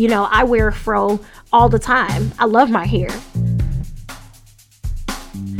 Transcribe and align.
You 0.00 0.08
know, 0.08 0.26
I 0.30 0.44
wear 0.44 0.66
a 0.66 0.72
fro 0.72 1.20
all 1.52 1.68
the 1.68 1.78
time. 1.78 2.32
I 2.38 2.46
love 2.46 2.70
my 2.70 2.86
hair. 2.86 3.10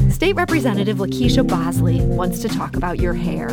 State 0.09 0.33
Representative 0.33 0.97
LaKeySha 0.97 1.47
Bosley 1.47 2.01
wants 2.01 2.41
to 2.41 2.49
talk 2.49 2.75
about 2.75 2.99
your 2.99 3.13
hair. 3.13 3.51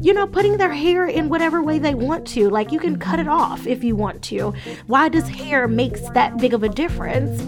You 0.00 0.14
know, 0.14 0.28
putting 0.28 0.56
their 0.56 0.72
hair 0.72 1.06
in 1.06 1.30
whatever 1.30 1.64
way 1.64 1.80
they 1.80 1.96
want 1.96 2.28
to. 2.28 2.48
Like, 2.48 2.70
you 2.70 2.78
can 2.78 2.96
cut 2.96 3.18
it 3.18 3.26
off 3.26 3.66
if 3.66 3.82
you 3.82 3.96
want 3.96 4.22
to. 4.26 4.54
Why 4.86 5.08
does 5.08 5.28
hair 5.28 5.66
makes 5.66 6.02
that 6.10 6.38
big 6.38 6.54
of 6.54 6.62
a 6.62 6.68
difference? 6.68 7.42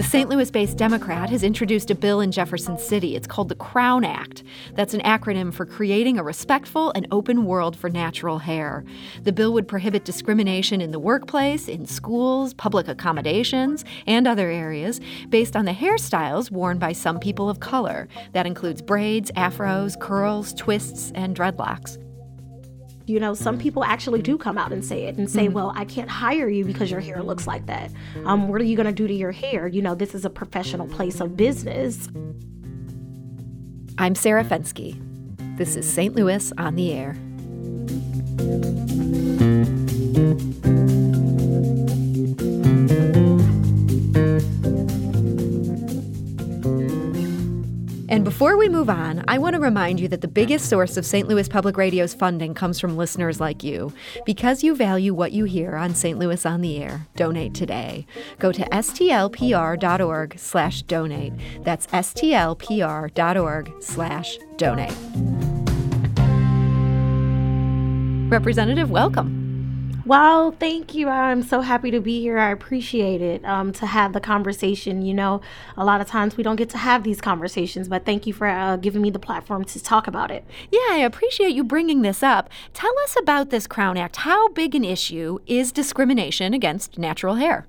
The 0.00 0.06
St. 0.06 0.30
Louis 0.30 0.50
based 0.50 0.78
Democrat 0.78 1.28
has 1.28 1.42
introduced 1.42 1.90
a 1.90 1.94
bill 1.94 2.22
in 2.22 2.32
Jefferson 2.32 2.78
City. 2.78 3.16
It's 3.16 3.26
called 3.26 3.50
the 3.50 3.54
Crown 3.54 4.02
Act. 4.02 4.42
That's 4.72 4.94
an 4.94 5.02
acronym 5.02 5.52
for 5.52 5.66
creating 5.66 6.18
a 6.18 6.22
respectful 6.22 6.90
and 6.94 7.06
open 7.10 7.44
world 7.44 7.76
for 7.76 7.90
natural 7.90 8.38
hair. 8.38 8.82
The 9.24 9.32
bill 9.32 9.52
would 9.52 9.68
prohibit 9.68 10.06
discrimination 10.06 10.80
in 10.80 10.90
the 10.90 10.98
workplace, 10.98 11.68
in 11.68 11.84
schools, 11.84 12.54
public 12.54 12.88
accommodations, 12.88 13.84
and 14.06 14.26
other 14.26 14.48
areas 14.48 15.02
based 15.28 15.54
on 15.54 15.66
the 15.66 15.72
hairstyles 15.72 16.50
worn 16.50 16.78
by 16.78 16.92
some 16.92 17.20
people 17.20 17.50
of 17.50 17.60
color. 17.60 18.08
That 18.32 18.46
includes 18.46 18.80
braids, 18.80 19.30
afros, 19.32 20.00
curls, 20.00 20.54
twists, 20.54 21.12
and 21.14 21.36
dreadlocks 21.36 21.98
you 23.10 23.20
know, 23.20 23.34
some 23.34 23.58
people 23.58 23.82
actually 23.82 24.22
do 24.22 24.38
come 24.38 24.56
out 24.56 24.72
and 24.72 24.84
say 24.84 25.04
it 25.04 25.16
and 25.16 25.28
say, 25.28 25.46
mm-hmm. 25.46 25.54
well, 25.54 25.72
I 25.74 25.84
can't 25.84 26.08
hire 26.08 26.48
you 26.48 26.64
because 26.64 26.90
your 26.90 27.00
hair 27.00 27.22
looks 27.22 27.46
like 27.46 27.66
that. 27.66 27.90
Um, 28.24 28.48
what 28.48 28.60
are 28.60 28.64
you 28.64 28.76
going 28.76 28.86
to 28.86 28.92
do 28.92 29.08
to 29.08 29.14
your 29.14 29.32
hair? 29.32 29.66
You 29.66 29.82
know, 29.82 29.94
this 29.94 30.14
is 30.14 30.24
a 30.24 30.30
professional 30.30 30.86
place 30.86 31.20
of 31.20 31.36
business. 31.36 32.08
I'm 33.98 34.14
Sarah 34.14 34.44
Fenske. 34.44 34.96
This 35.58 35.76
is 35.76 35.92
St. 35.92 36.14
Louis 36.14 36.52
on 36.56 36.76
the 36.76 36.92
Air. 36.92 37.16
Before 48.40 48.56
we 48.56 48.70
move 48.70 48.88
on, 48.88 49.22
I 49.28 49.36
want 49.36 49.52
to 49.52 49.60
remind 49.60 50.00
you 50.00 50.08
that 50.08 50.22
the 50.22 50.26
biggest 50.26 50.70
source 50.70 50.96
of 50.96 51.04
St. 51.04 51.28
Louis 51.28 51.46
Public 51.46 51.76
Radio's 51.76 52.14
funding 52.14 52.54
comes 52.54 52.80
from 52.80 52.96
listeners 52.96 53.38
like 53.38 53.62
you. 53.62 53.92
Because 54.24 54.64
you 54.64 54.74
value 54.74 55.12
what 55.12 55.32
you 55.32 55.44
hear 55.44 55.76
on 55.76 55.94
St. 55.94 56.18
Louis 56.18 56.46
on 56.46 56.62
the 56.62 56.82
Air, 56.82 57.06
donate 57.16 57.52
today. 57.52 58.06
Go 58.38 58.50
to 58.50 58.62
stlpr.org 58.62 60.38
slash 60.38 60.80
donate. 60.84 61.34
That's 61.64 61.86
stlpr.org 61.88 63.72
slash 63.82 64.38
donate. 64.56 64.96
Representative, 68.32 68.90
welcome. 68.90 69.39
Well, 70.10 70.50
thank 70.50 70.92
you. 70.92 71.08
I'm 71.08 71.40
so 71.40 71.60
happy 71.60 71.92
to 71.92 72.00
be 72.00 72.20
here. 72.20 72.36
I 72.36 72.50
appreciate 72.50 73.22
it 73.22 73.44
um, 73.44 73.72
to 73.74 73.86
have 73.86 74.12
the 74.12 74.18
conversation. 74.18 75.02
You 75.02 75.14
know, 75.14 75.40
a 75.76 75.84
lot 75.84 76.00
of 76.00 76.08
times 76.08 76.36
we 76.36 76.42
don't 76.42 76.56
get 76.56 76.68
to 76.70 76.78
have 76.78 77.04
these 77.04 77.20
conversations, 77.20 77.86
but 77.86 78.04
thank 78.04 78.26
you 78.26 78.32
for 78.32 78.48
uh, 78.48 78.74
giving 78.74 79.02
me 79.02 79.10
the 79.10 79.20
platform 79.20 79.64
to 79.66 79.80
talk 79.80 80.08
about 80.08 80.32
it. 80.32 80.44
Yeah, 80.72 80.80
I 80.90 80.96
appreciate 80.96 81.54
you 81.54 81.62
bringing 81.62 82.02
this 82.02 82.24
up. 82.24 82.50
Tell 82.74 82.90
us 83.04 83.14
about 83.20 83.50
this 83.50 83.68
Crown 83.68 83.96
Act. 83.96 84.16
How 84.16 84.48
big 84.48 84.74
an 84.74 84.84
issue 84.84 85.38
is 85.46 85.70
discrimination 85.70 86.54
against 86.54 86.98
natural 86.98 87.36
hair? 87.36 87.68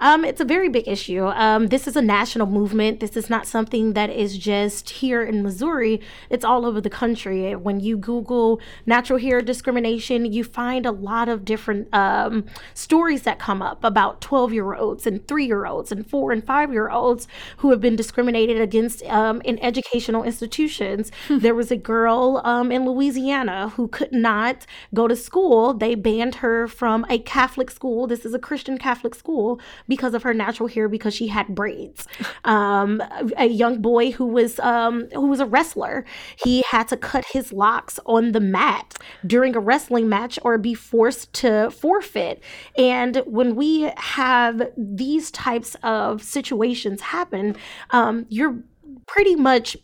Um, 0.00 0.24
it's 0.24 0.40
a 0.40 0.44
very 0.44 0.68
big 0.68 0.86
issue. 0.86 1.26
Um, 1.26 1.68
this 1.68 1.86
is 1.86 1.96
a 1.96 2.02
national 2.02 2.46
movement. 2.46 3.00
This 3.00 3.16
is 3.16 3.30
not 3.30 3.46
something 3.46 3.94
that 3.94 4.10
is 4.10 4.36
just 4.36 4.90
here 4.90 5.22
in 5.22 5.42
Missouri. 5.42 6.00
It's 6.28 6.44
all 6.44 6.66
over 6.66 6.80
the 6.80 6.90
country. 6.90 7.54
When 7.56 7.80
you 7.80 7.96
Google 7.96 8.60
natural 8.84 9.18
hair 9.18 9.40
discrimination, 9.40 10.30
you 10.30 10.44
find 10.44 10.84
a 10.84 10.90
lot 10.90 11.28
of 11.28 11.44
different 11.44 11.88
um, 11.94 12.44
stories 12.74 13.22
that 13.22 13.38
come 13.38 13.62
up 13.62 13.82
about 13.84 14.20
12 14.20 14.52
year 14.52 14.74
olds 14.74 15.06
and 15.06 15.26
three 15.26 15.46
year 15.46 15.66
olds 15.66 15.90
and 15.90 16.08
four 16.08 16.32
and 16.32 16.44
five 16.44 16.72
year 16.72 16.90
olds 16.90 17.26
who 17.58 17.70
have 17.70 17.80
been 17.80 17.96
discriminated 17.96 18.60
against 18.60 19.02
um, 19.04 19.40
in 19.42 19.58
educational 19.60 20.22
institutions. 20.22 21.10
Hmm. 21.28 21.38
there 21.38 21.54
was 21.54 21.70
a 21.70 21.76
girl 21.76 22.40
um, 22.44 22.70
in 22.70 22.84
Louisiana 22.84 23.70
who 23.70 23.88
could 23.88 24.12
not 24.12 24.66
go 24.92 25.08
to 25.08 25.16
school. 25.16 25.72
They 25.72 25.94
banned 25.94 26.36
her 26.36 26.68
from 26.68 27.06
a 27.08 27.18
Catholic 27.18 27.70
school. 27.70 28.06
This 28.06 28.24
is 28.24 28.34
a 28.34 28.38
Christian 28.38 28.78
Catholic 28.78 29.14
school 29.14 29.60
because 29.88 30.14
of 30.14 30.22
her 30.22 30.34
natural 30.34 30.68
hair 30.68 30.88
because 30.88 31.14
she 31.14 31.28
had 31.28 31.54
braids. 31.54 32.06
Um, 32.44 33.02
a 33.36 33.46
young 33.46 33.80
boy 33.80 34.12
who 34.12 34.26
was 34.26 34.58
um, 34.60 35.08
who 35.12 35.26
was 35.26 35.40
a 35.40 35.46
wrestler, 35.46 36.04
he 36.42 36.62
had 36.70 36.88
to 36.88 36.96
cut 36.96 37.24
his 37.32 37.52
locks 37.52 37.98
on 38.06 38.32
the 38.32 38.40
mat 38.40 38.94
during 39.26 39.56
a 39.56 39.60
wrestling 39.60 40.08
match 40.08 40.38
or 40.42 40.58
be 40.58 40.74
forced 40.74 41.32
to 41.34 41.70
forfeit. 41.70 42.42
And 42.76 43.22
when 43.26 43.54
we 43.54 43.92
have 43.96 44.70
these 44.76 45.30
types 45.30 45.76
of 45.82 46.22
situations 46.22 47.00
happen, 47.00 47.56
um, 47.90 48.26
you're 48.28 48.58
pretty 49.06 49.36
much 49.36 49.76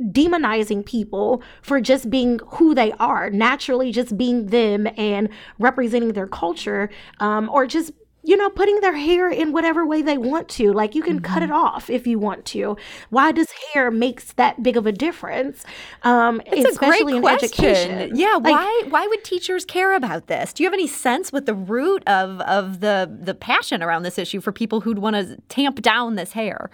demonizing 0.00 0.84
people 0.84 1.42
for 1.62 1.80
just 1.80 2.10
being 2.10 2.38
who 2.48 2.74
they 2.74 2.92
are, 2.92 3.30
naturally 3.30 3.92
just 3.92 4.16
being 4.16 4.46
them 4.46 4.86
and 4.96 5.28
representing 5.58 6.12
their 6.12 6.26
culture, 6.26 6.90
um, 7.20 7.48
or 7.48 7.66
just 7.66 7.92
you 8.26 8.36
know, 8.36 8.50
putting 8.50 8.80
their 8.80 8.96
hair 8.96 9.30
in 9.30 9.52
whatever 9.52 9.86
way 9.86 10.02
they 10.02 10.18
want 10.18 10.48
to. 10.48 10.72
Like 10.72 10.96
you 10.96 11.02
can 11.02 11.18
mm-hmm. 11.18 11.32
cut 11.32 11.42
it 11.44 11.46
mm-hmm. 11.46 11.64
off 11.64 11.88
if 11.88 12.08
you 12.08 12.18
want 12.18 12.44
to. 12.46 12.76
Why 13.10 13.30
does 13.30 13.52
hair 13.72 13.88
makes 13.92 14.32
that 14.32 14.64
big 14.64 14.76
of 14.76 14.84
a 14.84 14.90
difference? 14.90 15.64
Um, 16.02 16.42
it's 16.44 16.68
especially 16.72 17.18
a 17.18 17.20
great 17.20 17.42
in 17.42 17.48
question. 17.50 17.90
education. 17.92 18.16
Yeah, 18.16 18.34
like, 18.34 18.52
why 18.52 18.82
why 18.88 19.06
would 19.06 19.22
teachers 19.22 19.64
care 19.64 19.94
about 19.94 20.26
this? 20.26 20.52
Do 20.52 20.64
you 20.64 20.66
have 20.66 20.74
any 20.74 20.88
sense 20.88 21.32
what 21.32 21.46
the 21.46 21.54
root 21.54 22.02
of 22.08 22.40
of 22.40 22.80
the 22.80 23.08
the 23.22 23.32
passion 23.32 23.80
around 23.80 24.02
this 24.02 24.18
issue 24.18 24.40
for 24.40 24.50
people 24.50 24.80
who'd 24.80 24.98
want 24.98 25.14
to 25.14 25.36
tamp 25.48 25.80
down 25.80 26.16
this 26.16 26.32
hair? 26.32 26.68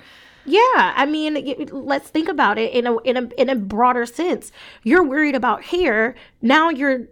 Yeah, 0.46 0.94
I 0.96 1.04
mean, 1.04 1.68
let's 1.70 2.08
think 2.08 2.30
about 2.30 2.56
it 2.56 2.72
in 2.72 2.86
a 2.86 2.96
in 3.00 3.16
a 3.18 3.28
in 3.38 3.50
a 3.50 3.56
broader 3.56 4.06
sense. 4.06 4.52
You're 4.84 5.04
worried 5.04 5.34
about 5.34 5.64
hair. 5.64 6.14
Now 6.40 6.70
you're 6.70 7.08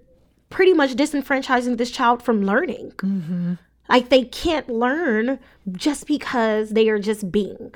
pretty 0.48 0.72
much 0.72 0.94
disenfranchising 0.94 1.76
this 1.76 1.90
child 1.90 2.22
from 2.22 2.42
learning. 2.42 2.92
Mm-hmm. 2.92 3.54
Like 3.90 4.08
they 4.08 4.24
can't 4.24 4.68
learn 4.68 5.40
just 5.72 6.06
because 6.06 6.70
they 6.70 6.88
are 6.88 7.00
just 7.00 7.32
being. 7.32 7.74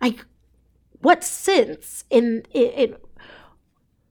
Like, 0.00 0.26
what 1.00 1.22
sense 1.22 2.04
in 2.10 2.44
it? 2.52 3.00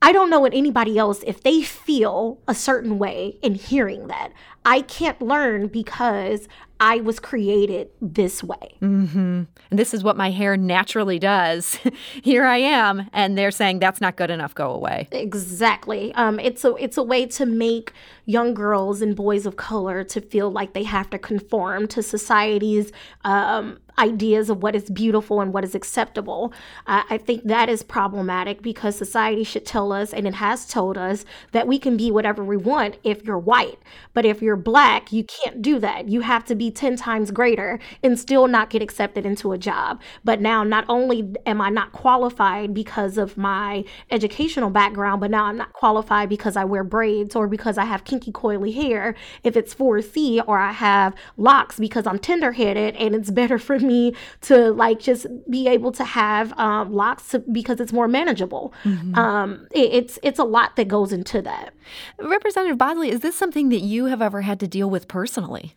I 0.02 0.12
don't 0.12 0.30
know 0.30 0.46
in 0.46 0.54
anybody 0.54 0.98
else 0.98 1.24
if 1.28 1.44
they 1.44 1.62
feel 1.62 2.40
a 2.48 2.56
certain 2.56 2.98
way 2.98 3.38
in 3.42 3.54
hearing 3.56 4.08
that. 4.08 4.32
I 4.66 4.82
can't 4.82 5.22
learn 5.22 5.68
because 5.68 6.48
I 6.80 6.98
was 6.98 7.20
created 7.20 7.90
this 8.02 8.44
way. 8.44 8.76
Mm-hmm. 8.82 9.44
And 9.70 9.80
this 9.80 9.94
is 9.94 10.04
what 10.04 10.18
my 10.18 10.32
hair 10.32 10.58
naturally 10.58 11.20
does. 11.20 11.78
Here 12.24 12.44
I 12.44 12.58
am, 12.58 13.08
and 13.14 13.38
they're 13.38 13.52
saying 13.52 13.80
that's 13.80 14.02
not 14.02 14.16
good 14.16 14.32
enough. 14.32 14.56
Go 14.56 14.72
away. 14.72 15.08
Exactly. 15.12 16.14
Um, 16.16 16.40
it's 16.40 16.66
a 16.66 16.76
it's 16.76 16.98
a 16.98 17.04
way 17.04 17.28
to 17.28 17.46
make 17.46 17.94
young 18.26 18.56
girls 18.56 19.02
and 19.02 19.16
boys 19.16 19.46
of 19.46 19.58
color 19.58 20.04
to 20.06 20.22
feel 20.22 20.52
like 20.52 20.74
they 20.74 20.84
have 20.84 21.10
to 21.12 21.20
conform 21.20 21.88
to 21.90 22.02
society's 22.02 22.92
um, 23.24 23.80
ideas 24.00 24.50
of 24.50 24.64
what 24.64 24.76
is 24.76 24.90
beautiful 24.90 25.42
and 25.42 25.54
what 25.54 25.64
is 25.64 25.76
acceptable. 25.76 26.54
I 26.88 27.18
think 27.18 27.44
that 27.46 27.70
is 27.70 27.84
problematic 27.84 28.62
because 28.62 28.96
society 28.96 29.44
should 29.44 29.66
tell 29.66 29.92
us, 29.92 30.14
and 30.14 30.28
it 30.28 30.36
has 30.36 30.66
told 30.66 30.98
us, 30.98 31.26
that 31.52 31.68
we 31.68 31.78
can 31.78 31.98
be 31.98 32.12
whatever 32.12 32.44
we 32.44 32.58
want 32.58 32.98
if 33.04 33.24
you're 33.24 33.38
white. 33.38 33.80
But 34.14 34.26
if 34.26 34.42
you're 34.42 34.56
black, 34.56 35.12
you 35.12 35.24
can't 35.24 35.62
do 35.62 35.80
that. 35.80 36.10
You 36.10 36.22
have 36.22 36.46
to 36.46 36.56
be 36.56 36.72
10 36.72 36.96
times 36.96 37.32
greater 37.32 37.80
and 38.04 38.20
still 38.20 38.48
not 38.48 38.70
get 38.70 38.82
accepted 38.82 39.26
into 39.26 39.52
a 39.52 39.58
job. 39.58 40.02
But 40.24 40.42
now, 40.42 40.64
not 40.64 40.86
only 40.90 41.34
am 41.46 41.62
I 41.62 41.70
not 41.70 41.92
qualified 41.92 42.74
because 42.74 43.18
of 43.18 43.38
my 43.38 43.84
educational 44.10 44.70
background, 44.70 45.22
but 45.22 45.32
now 45.32 45.46
I'm 45.46 45.58
not 45.58 45.74
qualified 45.74 46.30
because 46.30 46.56
I 46.56 46.64
wear 46.64 46.84
braids 46.84 47.36
or 47.36 47.48
because 47.48 47.78
I 47.78 47.86
have 47.86 48.04
kinky 48.04 48.32
coily 48.32 48.74
hair 48.74 49.16
if 49.44 49.56
it's 49.58 49.76
4C 49.76 50.44
or 50.48 50.58
I 50.58 50.72
have 50.72 51.14
locks 51.38 51.80
because 51.80 52.08
I'm 52.08 52.20
tender 52.20 52.54
headed 52.54 52.96
and 52.96 53.14
it's 53.16 53.32
better 53.32 53.58
for 53.58 53.80
me 53.80 53.91
to 54.42 54.72
like 54.72 55.00
just 55.00 55.28
be 55.50 55.68
able 55.68 55.92
to 55.92 56.04
have 56.04 56.54
um, 56.58 56.94
locks 56.94 57.30
to, 57.30 57.40
because 57.40 57.80
it's 57.80 57.94
more 57.94 58.08
manageable. 58.08 58.74
Mm-hmm. 58.84 59.16
Um, 59.16 59.68
it, 59.72 59.90
it's, 59.94 60.20
it's 60.24 60.40
a 60.40 60.44
lot 60.58 60.76
that 60.76 60.88
goes 60.88 61.12
into 61.12 61.42
that. 61.42 61.74
Representative 62.20 62.78
Bosley, 62.78 63.10
is 63.10 63.20
this 63.22 63.36
something 63.36 63.70
that 63.70 63.82
you 63.82 64.06
have 64.06 64.22
ever 64.22 64.42
had 64.42 64.60
to 64.60 64.68
deal 64.68 64.90
with 64.90 65.08
personally? 65.08 65.76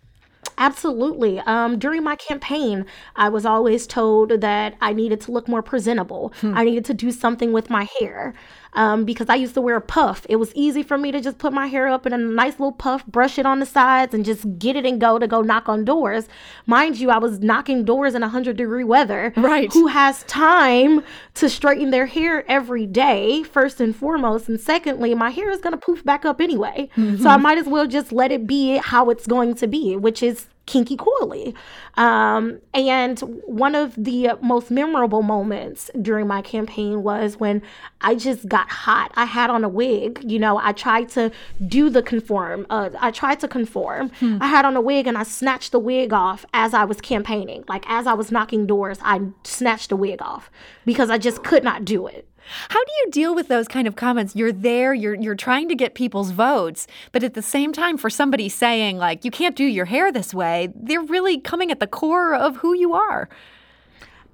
Absolutely. 0.57 1.41
Um, 1.41 1.79
during 1.79 2.05
my 2.05 2.17
campaign, 2.17 2.87
I 3.17 3.29
was 3.29 3.45
always 3.45 3.87
told 3.87 4.41
that 4.41 4.77
I 4.81 4.93
needed 4.93 5.21
to 5.23 5.33
look 5.33 5.49
more 5.49 5.63
presentable. 5.63 6.33
Hmm. 6.41 6.57
I 6.57 6.65
needed 6.65 6.85
to 6.87 6.95
do 6.95 7.11
something 7.11 7.53
with 7.53 7.71
my 7.71 7.89
hair 7.99 8.35
um, 8.75 9.05
because 9.05 9.29
I 9.29 9.37
used 9.37 9.55
to 9.55 9.61
wear 9.61 9.77
a 9.77 9.81
puff. 9.81 10.27
It 10.29 10.37
was 10.37 10.53
easy 10.55 10.83
for 10.83 10.99
me 10.99 11.13
to 11.13 11.21
just 11.21 11.39
put 11.39 11.53
my 11.53 11.67
hair 11.67 11.89
up 11.89 12.07
in 12.07 12.13
a 12.13 12.19
nice 12.19 12.55
little 12.55 12.73
puff, 12.73 13.07
brush 13.07 13.39
it 13.39 13.47
on 13.47 13.61
the 13.61 13.67
sides, 13.67 14.15
and 14.15 14.25
just 14.25 14.59
get 14.59 14.77
it 14.77 14.85
and 14.85 15.01
go 15.01 15.19
to 15.19 15.27
go 15.27 15.43
knock 15.43 15.69
on 15.69 15.85
doors. 15.85 16.29
Mind 16.67 16.99
you, 16.99 17.11
I 17.11 17.19
was 17.19 17.41
knocking 17.41 17.85
doors 17.85 18.15
in 18.15 18.23
100 18.23 18.57
degree 18.57 18.85
weather. 18.85 19.33
Right. 19.37 19.73
Who 19.73 19.87
has 19.87 20.23
time 20.25 21.03
to 21.35 21.49
straighten 21.49 21.91
their 21.91 22.07
hair 22.07 22.45
every 22.51 22.87
day, 22.87 23.43
first 23.43 23.81
and 23.81 23.95
foremost? 23.95 24.49
And 24.49 24.61
secondly, 24.61 25.15
my 25.15 25.31
hair 25.31 25.51
is 25.51 25.61
going 25.61 25.73
to 25.73 25.79
poof 25.79 26.05
back 26.05 26.25
up 26.25 26.41
anyway. 26.41 26.89
Mm-hmm. 26.97 27.23
So 27.23 27.29
I 27.29 27.37
might 27.37 27.59
as 27.59 27.67
well 27.67 27.87
just 27.87 28.13
let 28.13 28.33
it 28.33 28.47
be 28.47 28.79
how 28.79 29.11
it's 29.11 29.27
going 29.27 29.55
to 29.57 29.67
be, 29.67 29.97
which 29.97 30.23
is 30.23 30.47
kinky 30.67 30.97
coily. 30.97 31.55
Um, 31.95 32.61
and 32.73 33.21
one 33.45 33.75
of 33.75 33.95
the 33.97 34.31
most 34.41 34.71
memorable 34.71 35.23
moments 35.23 35.91
during 36.01 36.27
my 36.27 36.43
campaign 36.43 37.03
was 37.03 37.39
when 37.39 37.63
I 38.01 38.15
just 38.15 38.49
got 38.49 38.69
hot. 38.71 39.13
I 39.15 39.27
had 39.27 39.51
on 39.51 39.65
a 39.65 39.69
wig. 39.69 40.21
You 40.25 40.39
know, 40.39 40.59
I 40.59 40.73
tried 40.73 41.09
to 41.11 41.31
do 41.67 41.91
the 41.91 42.03
conform. 42.03 42.67
Uh, 42.71 42.91
I 43.01 43.11
tried 43.11 43.41
to 43.41 43.49
conform. 43.49 44.11
Hmm. 44.21 44.39
I 44.41 44.47
had 44.47 44.65
on 44.65 44.77
a 44.77 44.81
wig 44.81 45.07
and 45.07 45.19
I 45.19 45.23
snatched 45.23 45.73
the 45.73 45.79
wig 45.79 46.13
off 46.13 46.47
as 46.55 46.75
I 46.75 46.85
was 46.85 47.01
campaigning. 47.01 47.65
Like 47.69 47.85
as 47.89 48.07
I 48.07 48.15
was 48.15 48.33
knocking 48.33 48.67
doors, 48.67 48.99
I 49.03 49.21
snatched 49.45 49.91
the 49.91 49.97
wig 49.97 50.23
off 50.23 50.51
because 50.85 51.11
I 51.11 51.19
just 51.19 51.45
could 51.45 51.65
not 51.65 51.85
do 51.85 52.07
it. 52.07 52.29
How 52.69 52.83
do 52.85 52.93
you 53.05 53.11
deal 53.11 53.35
with 53.35 53.49
those 53.49 53.69
kind 53.69 53.87
of 53.87 53.97
comments? 53.97 54.37
You're 54.37 54.53
there, 54.53 54.95
you're 54.95 55.15
you're 55.15 55.35
trying 55.35 55.69
to 55.69 55.75
get 55.75 55.95
people's 55.95 56.31
votes, 56.31 56.87
but 57.13 57.23
at 57.23 57.35
the 57.35 57.43
same 57.43 57.73
time 57.73 57.97
for 57.97 58.11
somebody 58.11 58.49
saying 58.49 58.99
like 58.99 59.25
you 59.25 59.31
can't 59.31 59.57
do 59.57 59.65
your 59.65 59.87
hair 59.87 60.13
this 60.13 60.35
way, 60.35 60.73
they're 60.75 61.01
really 61.01 61.39
coming 61.39 61.71
at 61.71 61.81
the 61.81 61.87
core 61.87 62.35
of 62.35 62.57
who 62.57 62.75
you 62.75 62.95
are. 62.95 63.29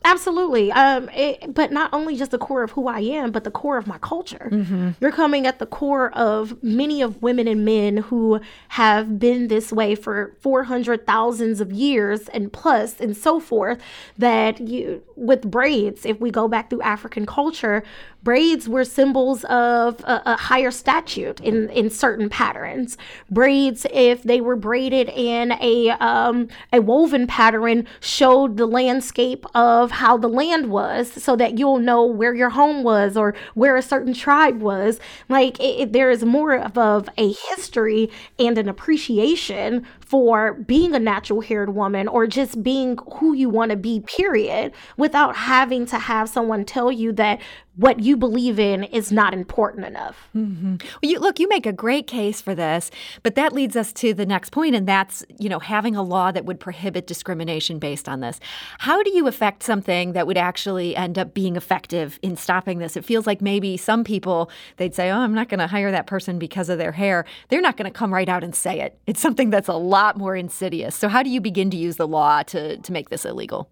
Absolutely. 0.05 0.73
Um, 0.73 1.08
it, 1.11 1.52
but 1.55 1.73
not 1.73 1.93
only 1.93 2.17
just 2.17 2.31
the 2.31 2.38
core 2.38 2.62
of 2.62 2.70
who 2.73 2.88
I 2.88 3.00
am, 3.00 3.31
but 3.31 3.44
the 3.44 3.50
core 3.50 3.76
of 3.76 3.87
my 3.87 3.99
culture. 3.99 4.49
Mm-hmm. 4.50 4.91
You're 5.00 5.12
coming 5.12 5.47
at 5.47 5.58
the 5.58 5.67
core 5.67 6.11
of 6.12 6.62
many 6.62 7.02
of 7.02 7.23
women 7.23 7.47
and 7.47 7.64
men 7.64 7.99
who 7.99 8.41
have 8.69 9.19
been 9.19 9.49
this 9.49 9.73
way 9.73 9.94
for 9.94 10.35
400 10.41 11.06
thousands 11.06 11.61
of 11.61 11.73
years 11.73 12.29
and 12.29 12.52
plus 12.52 12.99
and 12.99 13.17
so 13.17 13.41
forth 13.41 13.79
that 14.17 14.61
you 14.61 15.02
with 15.17 15.43
braids, 15.43 16.06
if 16.06 16.19
we 16.19 16.31
go 16.31 16.49
back 16.49 16.70
through 16.70 16.81
African 16.81 17.26
culture, 17.26 17.82
Braids 18.23 18.69
were 18.69 18.85
symbols 18.85 19.44
of 19.44 20.00
a, 20.00 20.23
a, 20.26 20.37
higher 20.37 20.70
statute 20.70 21.41
in, 21.41 21.70
in 21.70 21.88
certain 21.88 22.29
patterns. 22.29 22.99
Braids, 23.31 23.87
if 23.93 24.23
they 24.25 24.43
were 24.43 24.56
braided 24.56 25.08
in 25.08 25.52
a 25.52 25.91
um, 25.91 26.49
a 26.70 26.82
woven 26.82 27.26
pattern, 27.26 27.87
showed 28.00 28.58
the 28.58 28.67
landscape 28.67 29.47
of 29.55 29.89
how 29.90 30.16
the 30.16 30.28
land 30.28 30.70
was, 30.70 31.10
so 31.10 31.37
that 31.37 31.58
you'll 31.58 31.78
know 31.78 32.04
where 32.04 32.34
your 32.34 32.50
home 32.50 32.82
was 32.82 33.16
or 33.16 33.34
where 33.54 33.76
a 33.76 33.82
certain 33.82 34.14
tribe 34.14 34.60
was. 34.60 35.00
Like 35.28 35.58
it, 35.60 35.81
it, 35.81 35.92
there 35.92 36.10
is 36.10 36.25
more 36.25 36.54
of, 36.54 36.76
of 36.78 37.08
a 37.16 37.32
history 37.50 38.10
and 38.38 38.58
an 38.58 38.69
appreciation 38.69 39.87
for 40.11 40.55
being 40.55 40.93
a 40.93 40.99
natural 40.99 41.41
haired 41.41 41.73
woman 41.73 42.09
or 42.09 42.27
just 42.27 42.65
being 42.65 42.99
who 43.15 43.33
you 43.33 43.49
want 43.49 43.71
to 43.71 43.77
be, 43.77 44.01
period, 44.01 44.73
without 44.97 45.37
having 45.37 45.87
to 45.87 45.97
have 45.97 46.29
someone 46.29 46.65
tell 46.65 46.91
you 46.91 47.12
that 47.12 47.39
what 47.77 48.01
you 48.01 48.17
believe 48.17 48.59
in 48.59 48.85
is 48.85 49.12
not 49.12 49.33
important 49.33 49.87
enough. 49.87 50.29
Mm-hmm. 50.37 50.77
Well, 51.03 51.11
you, 51.11 51.19
look, 51.21 51.39
you 51.39 51.49
make 51.49 51.65
a 51.65 51.73
great 51.73 52.07
case 52.07 52.41
for 52.41 52.55
this, 52.55 52.91
but 53.23 53.37
that 53.37 53.53
leads 53.53 53.77
us 53.77 53.93
to 53.95 54.12
the 54.12 54.27
next 54.27 54.51
point, 54.51 54.75
and 54.75 54.87
that's 54.87 55.25
you 55.39 55.49
know 55.49 55.61
having 55.61 55.95
a 55.95 56.03
law 56.03 56.33
that 56.33 56.45
would 56.45 56.59
prohibit 56.59 57.07
discrimination 57.07 57.79
based 57.79 58.09
on 58.09 58.21
this. 58.21 58.41
How 58.79 59.03
do 59.03 59.11
you 59.15 59.29
affect 59.29 59.62
something 59.62 60.12
that 60.12 60.27
would 60.27 60.37
actually 60.37 60.97
end 60.97 61.19
up 61.19 61.33
being 61.33 61.55
effective 61.57 62.19
in 62.23 62.37
stopping 62.37 62.81
this? 62.81 62.97
It 62.97 63.05
feels 63.05 63.27
like 63.27 63.41
maybe 63.41 63.77
some 63.77 64.03
people 64.03 64.51
they'd 64.77 64.95
say, 64.95 65.11
"Oh, 65.11 65.21
I'm 65.21 65.35
not 65.35 65.49
going 65.49 65.61
to 65.61 65.69
hire 65.69 65.93
that 65.93 66.07
person 66.07 66.39
because 66.39 66.69
of 66.69 66.79
their 66.79 66.93
hair." 66.93 67.25
They're 67.49 67.62
not 67.62 67.77
going 67.77 67.91
to 67.91 67.97
come 67.97 68.12
right 68.12 68.29
out 68.29 68.43
and 68.43 68.55
say 68.55 68.81
it. 68.81 68.99
It's 69.07 69.21
something 69.21 69.49
that's 69.51 69.69
a 69.69 69.75
lot 69.75 70.00
more 70.17 70.37
insidious. 70.37 70.94
So, 70.94 71.08
how 71.08 71.23
do 71.23 71.31
you 71.31 71.41
begin 71.41 71.70
to 71.70 71.76
use 71.76 71.97
the 71.97 72.08
law 72.08 72.43
to 72.44 72.76
to 72.79 72.93
make 72.93 73.11
this 73.11 73.25
illegal? 73.25 73.70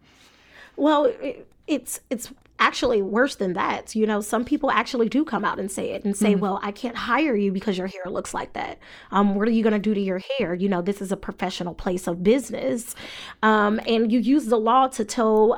Well, 0.77 1.13
it's 1.67 2.01
it's 2.11 2.33
actually 2.59 3.03
worse 3.03 3.37
than 3.37 3.53
that. 3.53 3.95
You 3.95 4.07
know, 4.07 4.21
some 4.21 4.45
people 4.45 4.71
actually 4.71 5.09
do 5.09 5.25
come 5.25 5.45
out 5.45 5.59
and 5.59 5.71
say 5.71 5.91
it 5.91 6.05
and 6.05 6.17
say, 6.17 6.33
mm-hmm. 6.33 6.41
well, 6.41 6.61
I 6.63 6.73
can't 6.73 6.97
hire 6.97 7.37
you 7.37 7.53
because 7.53 7.79
your 7.79 7.87
hair 7.87 8.07
looks 8.07 8.35
like 8.35 8.53
that. 8.55 8.79
Um, 9.11 9.37
what 9.37 9.47
are 9.47 9.53
you 9.53 9.63
going 9.63 9.75
to 9.75 9.79
do 9.79 9.95
to 9.95 10.01
your 10.01 10.21
hair? 10.39 10.55
You 10.55 10.69
know, 10.69 10.83
this 10.83 11.01
is 11.01 11.13
a 11.13 11.17
professional 11.17 11.75
place 11.75 12.07
of 12.07 12.23
business. 12.23 12.95
Um, 13.43 13.81
and 13.87 14.11
you 14.11 14.19
use 14.19 14.47
the 14.47 14.59
law 14.59 14.89
to 14.89 15.05
tell 15.05 15.57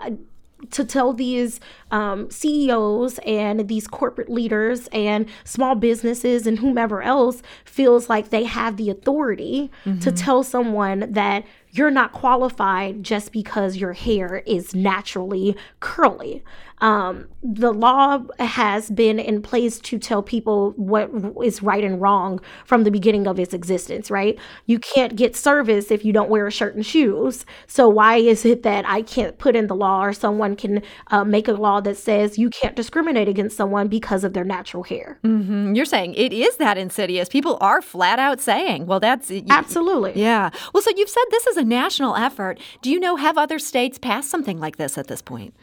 to 0.70 0.84
tell 0.84 1.12
these 1.12 1.60
um, 1.90 2.30
CEOs 2.30 3.18
and 3.26 3.68
these 3.68 3.86
corporate 3.86 4.30
leaders 4.30 4.88
and 4.92 5.26
small 5.44 5.74
businesses 5.74 6.46
and 6.46 6.58
whomever 6.58 7.02
else 7.02 7.42
feels 7.64 8.08
like 8.08 8.30
they 8.30 8.44
have 8.44 8.76
the 8.76 8.90
authority 8.90 9.70
mm-hmm. 9.84 9.98
to 10.00 10.12
tell 10.12 10.42
someone 10.42 11.12
that 11.12 11.44
you're 11.72 11.90
not 11.90 12.12
qualified 12.12 13.02
just 13.02 13.32
because 13.32 13.76
your 13.76 13.92
hair 13.92 14.42
is 14.46 14.74
naturally 14.74 15.56
curly. 15.80 16.42
Um, 16.81 17.29
the 17.43 17.73
law 17.73 18.23
has 18.38 18.91
been 18.91 19.19
in 19.19 19.43
place 19.43 19.79
to 19.81 19.99
tell 19.99 20.23
people 20.23 20.73
what 20.77 21.11
is 21.43 21.62
right 21.62 21.85
and 21.85 22.00
wrong 22.00 22.41
from 22.65 22.85
the 22.85 22.91
beginning 22.91 23.27
of 23.27 23.38
its 23.38 23.55
existence, 23.55 24.11
right? 24.11 24.38
You 24.67 24.79
can't 24.79 25.17
get 25.17 25.37
service 25.37 25.91
if 25.91 26.05
you 26.05 26.12
don't 26.12 26.31
wear 26.31 26.47
a 26.47 26.50
shirt 26.50 26.75
and 26.75 26.85
shoes. 26.85 27.44
So, 27.67 27.88
why 27.88 28.17
is 28.17 28.44
it 28.44 28.62
that 28.62 28.87
I 28.87 29.03
can't 29.03 29.38
put 29.38 29.56
in 29.56 29.67
the 29.67 29.75
law 29.75 30.05
or 30.05 30.12
someone 30.12 30.56
can 30.56 30.82
uh, 31.09 31.25
make 31.25 31.49
a 31.49 31.53
law 31.53 31.81
that 31.81 31.97
says 31.97 32.38
you 32.38 32.50
can't 32.50 32.77
discriminate 32.77 33.29
against 33.29 33.56
someone 33.56 33.88
because 33.88 34.25
of 34.25 34.32
their 34.32 34.44
natural 34.44 34.82
hair? 34.82 35.19
Mm-hmm. 35.25 35.75
You're 35.75 35.85
saying 35.85 36.15
it 36.15 36.32
is 36.32 36.56
that 36.56 36.79
insidious. 36.79 37.29
People 37.29 37.59
are 37.61 37.82
flat 37.82 38.19
out 38.19 38.41
saying, 38.41 38.87
well, 38.87 39.00
that's. 39.00 39.31
Absolutely. 39.49 40.12
Yeah. 40.15 40.50
Well, 40.73 40.82
so 40.82 40.91
you've 40.97 41.09
said 41.09 41.25
this 41.31 41.47
is 41.47 41.56
a 41.56 41.65
national 41.65 42.17
effort. 42.17 42.59
Do 42.82 42.91
you 42.91 43.00
know, 43.00 43.17
have 43.17 43.38
other 43.38 43.59
states 43.59 43.99
passed 43.99 44.31
something 44.31 44.59
like 44.59 44.77
this 44.77 44.99
at 44.99 45.09
this 45.09 45.23
point? 45.23 45.55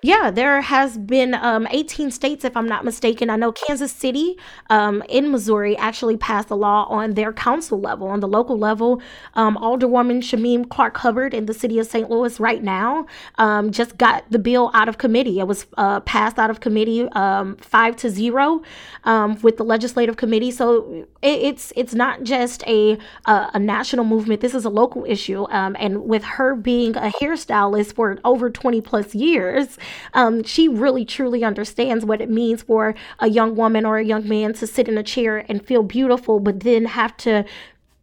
Yeah, 0.00 0.30
there 0.30 0.60
has 0.60 0.96
been 0.96 1.34
um, 1.34 1.66
18 1.70 2.12
states, 2.12 2.44
if 2.44 2.56
I'm 2.56 2.68
not 2.68 2.84
mistaken. 2.84 3.30
I 3.30 3.36
know 3.36 3.50
Kansas 3.50 3.90
City 3.90 4.38
um, 4.70 5.02
in 5.08 5.32
Missouri 5.32 5.76
actually 5.76 6.16
passed 6.16 6.50
a 6.50 6.54
law 6.54 6.84
on 6.84 7.14
their 7.14 7.32
council 7.32 7.80
level, 7.80 8.06
on 8.06 8.20
the 8.20 8.28
local 8.28 8.56
level. 8.56 9.02
Um, 9.34 9.56
Alderwoman 9.56 10.18
Shameem 10.18 10.68
Clark 10.68 10.98
Hubbard 10.98 11.34
in 11.34 11.46
the 11.46 11.54
city 11.54 11.80
of 11.80 11.86
St. 11.88 12.08
Louis 12.08 12.38
right 12.38 12.62
now 12.62 13.06
um, 13.38 13.72
just 13.72 13.98
got 13.98 14.24
the 14.30 14.38
bill 14.38 14.70
out 14.72 14.88
of 14.88 14.98
committee. 14.98 15.40
It 15.40 15.48
was 15.48 15.66
uh, 15.76 15.98
passed 16.00 16.38
out 16.38 16.50
of 16.50 16.60
committee 16.60 17.08
um, 17.12 17.56
five 17.56 17.96
to 17.96 18.08
zero 18.08 18.62
um, 19.02 19.40
with 19.42 19.56
the 19.56 19.64
legislative 19.64 20.16
committee. 20.16 20.52
So 20.52 21.06
it, 21.22 21.40
it's 21.40 21.72
it's 21.74 21.94
not 21.94 22.22
just 22.22 22.62
a, 22.68 22.98
a, 23.26 23.50
a 23.54 23.58
national 23.58 24.04
movement. 24.04 24.42
This 24.42 24.54
is 24.54 24.64
a 24.64 24.70
local 24.70 25.04
issue. 25.06 25.44
and 25.50 26.04
with 26.04 26.22
her 26.22 26.54
being 26.54 26.96
a 26.96 27.10
hairstylist 27.20 27.94
for 27.94 28.16
over 28.24 28.48
20 28.48 28.80
plus 28.80 29.12
years 29.14 29.76
um, 30.14 30.42
she 30.42 30.68
really 30.68 31.04
truly 31.04 31.44
understands 31.44 32.04
what 32.04 32.20
it 32.20 32.30
means 32.30 32.62
for 32.62 32.94
a 33.18 33.28
young 33.28 33.54
woman 33.54 33.84
or 33.84 33.98
a 33.98 34.04
young 34.04 34.28
man 34.28 34.52
to 34.54 34.66
sit 34.66 34.88
in 34.88 34.98
a 34.98 35.02
chair 35.02 35.44
and 35.48 35.64
feel 35.66 35.82
beautiful, 35.82 36.40
but 36.40 36.60
then 36.60 36.84
have 36.86 37.16
to 37.18 37.44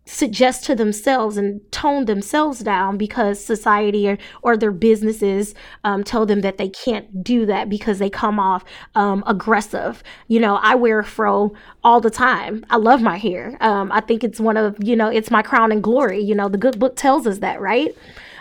suggest 0.06 0.64
to 0.66 0.76
themselves 0.76 1.36
and 1.36 1.60
tone 1.72 2.06
themselves 2.06 2.60
down 2.60 2.98
because 2.98 3.44
society 3.44 4.08
or, 4.08 4.18
or 4.44 4.56
their 4.56 4.72
businesses 4.72 5.56
um, 5.84 6.04
tell 6.04 6.26
them 6.26 6.42
that 6.42 6.58
they 6.58 6.70
can't 6.70 7.24
do 7.24 7.46
that 7.46 7.70
because 7.70 7.98
they 7.98 8.10
come 8.10 8.40
off 8.40 8.64
um, 8.94 9.24
aggressive. 9.26 10.04
You 10.28 10.40
know, 10.40 10.58
I 10.58 10.76
wear 10.76 11.00
a 11.00 11.04
fro 11.04 11.54
all 11.84 12.02
the 12.02 12.12
time. 12.12 12.66
I 12.70 12.78
love 12.78 13.02
my 13.02 13.18
hair. 13.18 13.58
Um, 13.62 13.92
I 13.92 14.02
think 14.02 14.24
it's 14.24 14.40
one 14.40 14.58
of, 14.58 14.78
you 14.80 14.96
know, 14.96 15.08
it's 15.08 15.32
my 15.32 15.42
crown 15.42 15.72
and 15.72 15.82
glory. 15.82 16.22
You 16.22 16.36
know, 16.36 16.50
the 16.50 16.58
good 16.58 16.80
book 16.80 16.96
tells 16.96 17.26
us 17.26 17.40
that, 17.40 17.60
right? 17.60 17.96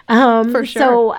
Um, 0.09 0.53
For 0.53 0.67
sure. 0.67 0.83
So 0.83 1.17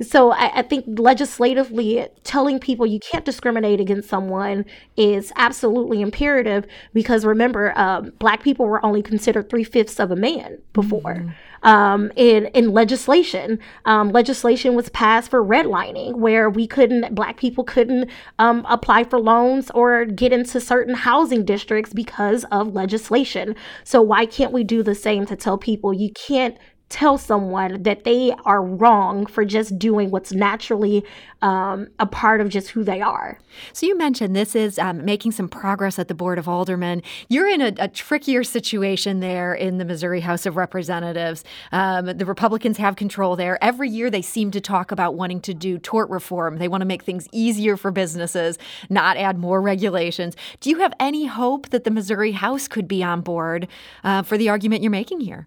so 0.00 0.32
I, 0.32 0.58
I, 0.58 0.62
think 0.62 0.84
legislatively 0.98 2.06
telling 2.24 2.58
people 2.58 2.86
you 2.86 3.00
can't 3.00 3.24
discriminate 3.24 3.80
against 3.80 4.08
someone 4.08 4.64
is 4.96 5.32
absolutely 5.36 6.00
imperative 6.00 6.66
because 6.94 7.24
remember, 7.24 7.72
um, 7.78 8.12
black 8.18 8.42
people 8.42 8.66
were 8.66 8.84
only 8.84 9.02
considered 9.02 9.48
three 9.50 9.64
fifths 9.64 9.98
of 9.98 10.10
a 10.10 10.16
man 10.16 10.58
before. 10.72 11.14
Mm-hmm. 11.14 11.30
Um, 11.62 12.12
in 12.14 12.46
in 12.46 12.72
legislation, 12.72 13.58
um, 13.84 14.10
legislation 14.12 14.74
was 14.74 14.88
passed 14.90 15.28
for 15.28 15.44
redlining, 15.44 16.14
where 16.14 16.48
we 16.48 16.66
couldn't, 16.68 17.14
black 17.14 17.36
people 17.36 17.64
couldn't 17.64 18.10
um, 18.38 18.64
apply 18.68 19.04
for 19.04 19.18
loans 19.18 19.70
or 19.72 20.04
get 20.04 20.32
into 20.32 20.60
certain 20.60 20.94
housing 20.94 21.44
districts 21.44 21.92
because 21.92 22.44
of 22.52 22.74
legislation. 22.74 23.56
So 23.82 24.00
why 24.00 24.26
can't 24.26 24.52
we 24.52 24.62
do 24.62 24.82
the 24.82 24.94
same 24.94 25.26
to 25.26 25.36
tell 25.36 25.58
people 25.58 25.92
you 25.92 26.12
can't 26.12 26.56
tell 26.88 27.18
someone 27.18 27.82
that 27.82 28.04
they 28.04 28.32
are 28.44 28.62
wrong 28.62 29.26
for 29.26 29.44
just 29.44 29.78
doing 29.78 30.10
what's 30.10 30.32
naturally 30.32 31.04
um, 31.42 31.88
a 31.98 32.06
part 32.06 32.40
of 32.40 32.48
just 32.48 32.70
who 32.70 32.82
they 32.82 33.00
are. 33.00 33.38
So 33.72 33.86
you 33.86 33.96
mentioned 33.96 34.34
this 34.34 34.56
is 34.56 34.78
um, 34.78 35.04
making 35.04 35.32
some 35.32 35.48
progress 35.48 35.98
at 35.98 36.08
the 36.08 36.14
Board 36.14 36.38
of 36.38 36.48
Aldermen. 36.48 37.02
You're 37.28 37.46
in 37.46 37.60
a, 37.60 37.72
a, 37.78 37.88
trickier 37.88 38.42
situation 38.42 39.20
there 39.20 39.54
in 39.54 39.78
the 39.78 39.84
Missouri 39.84 40.20
House 40.20 40.46
of 40.46 40.56
Representatives. 40.56 41.44
Um, 41.70 42.06
the 42.06 42.26
Republicans 42.26 42.78
have 42.78 42.96
control 42.96 43.36
there. 43.36 43.62
Every 43.62 43.88
year 43.88 44.10
they 44.10 44.22
seem 44.22 44.50
to 44.52 44.60
talk 44.60 44.90
about 44.90 45.14
wanting 45.14 45.40
to 45.42 45.54
do 45.54 45.78
tort 45.78 46.10
reform. 46.10 46.58
They 46.58 46.68
want 46.68 46.80
to 46.80 46.86
make 46.86 47.02
things 47.02 47.28
easier 47.30 47.76
for 47.76 47.90
businesses, 47.90 48.58
not 48.88 49.16
add 49.16 49.38
more 49.38 49.60
regulations. 49.60 50.36
Do 50.60 50.70
you 50.70 50.78
have 50.80 50.92
any 50.98 51.26
hope 51.26 51.68
that 51.70 51.84
the 51.84 51.90
Missouri 51.90 52.32
House 52.32 52.66
could 52.66 52.88
be 52.88 53.02
on 53.02 53.20
board 53.20 53.68
uh, 54.02 54.22
for 54.22 54.36
the 54.36 54.48
argument 54.48 54.82
you're 54.82 54.90
making 54.90 55.20
here? 55.20 55.46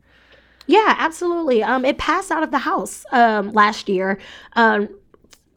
Yeah, 0.72 0.96
absolutely. 0.98 1.62
Um, 1.64 1.84
it 1.84 1.98
passed 1.98 2.32
out 2.32 2.44
of 2.44 2.52
the 2.52 2.60
House 2.60 3.06
um, 3.12 3.52
last 3.52 3.90
year. 3.90 4.18
Um, 4.54 4.88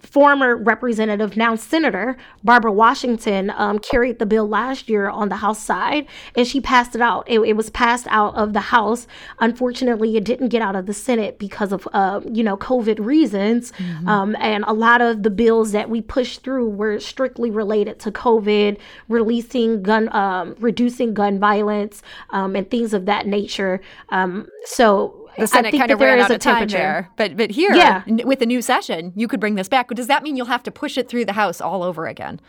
former 0.05 0.57
representative, 0.57 1.37
now 1.37 1.55
Senator 1.55 2.17
Barbara 2.43 2.73
Washington, 2.73 3.51
um, 3.57 3.79
carried 3.79 4.19
the 4.19 4.27
bill 4.27 4.49
last 4.49 4.89
year 4.89 5.09
on 5.09 5.29
the 5.29 5.37
House 5.37 5.63
side, 5.63 6.07
and 6.37 6.47
she 6.47 6.61
passed 6.61 6.95
it 6.95 7.01
out. 7.01 7.25
It, 7.29 7.41
it, 7.41 7.55
was 7.55 7.71
passed 7.71 8.07
out 8.11 8.35
of 8.35 8.53
the 8.53 8.61
House. 8.61 9.07
Unfortunately, 9.41 10.17
it 10.17 10.25
didn't 10.25 10.49
get 10.49 10.63
out 10.63 10.77
of 10.77 10.87
the 10.87 10.95
Senate 10.95 11.39
because 11.39 11.73
of 11.73 11.89
uh, 11.93 12.21
you 12.31 12.43
know 12.43 12.57
COVID 12.57 13.05
reasons, 13.05 13.73
mm-hmm. 13.73 14.09
um, 14.09 14.37
and 14.41 14.65
a 14.67 14.73
lot 14.73 15.01
of 15.01 15.23
the 15.23 15.31
bills 15.31 15.73
that 15.73 15.89
we 15.89 16.01
pushed 16.01 16.43
through 16.43 16.69
were 16.69 17.01
strictly 17.01 17.51
related 17.51 17.99
to 18.01 18.13
COVID, 18.13 18.79
releasing 19.09 19.83
gun, 19.83 20.15
um, 20.15 20.55
reducing 20.59 21.15
gun 21.15 21.39
violence, 21.39 22.03
um, 22.31 22.55
and 22.55 22.71
things 22.71 22.93
of 22.93 23.07
that 23.07 23.27
nature. 23.27 23.81
Um, 24.11 24.49
so 24.65 25.24
the 25.39 25.47
Senate 25.47 25.73
kind 25.73 25.91
of 25.91 26.01
ran 26.01 26.19
out 26.19 26.31
of 26.31 26.41
time 26.41 26.69
there. 26.69 27.11
But 27.17 27.37
but 27.37 27.51
here, 27.51 27.75
yeah. 27.75 28.03
with 28.07 28.39
the 28.39 28.47
new 28.47 28.63
session, 28.63 29.13
you 29.17 29.29
could 29.29 29.41
bring 29.41 29.55
this 29.55 29.69
back. 29.69 29.89
Does 29.89 30.07
that 30.07 30.23
mean 30.23 30.37
you'll 30.37 30.47
have 30.47 30.63
to 30.65 30.71
push 30.71 30.99
it 30.99 31.09
through 31.09 31.25
the 31.25 31.33
House 31.33 31.61
all 31.61 31.83
over 31.83 32.07
again? 32.07 32.41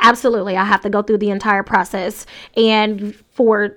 Absolutely. 0.00 0.56
I 0.56 0.64
have 0.64 0.80
to 0.82 0.90
go 0.90 1.02
through 1.02 1.18
the 1.18 1.30
entire 1.30 1.62
process. 1.62 2.26
And 2.56 3.14
for 3.32 3.76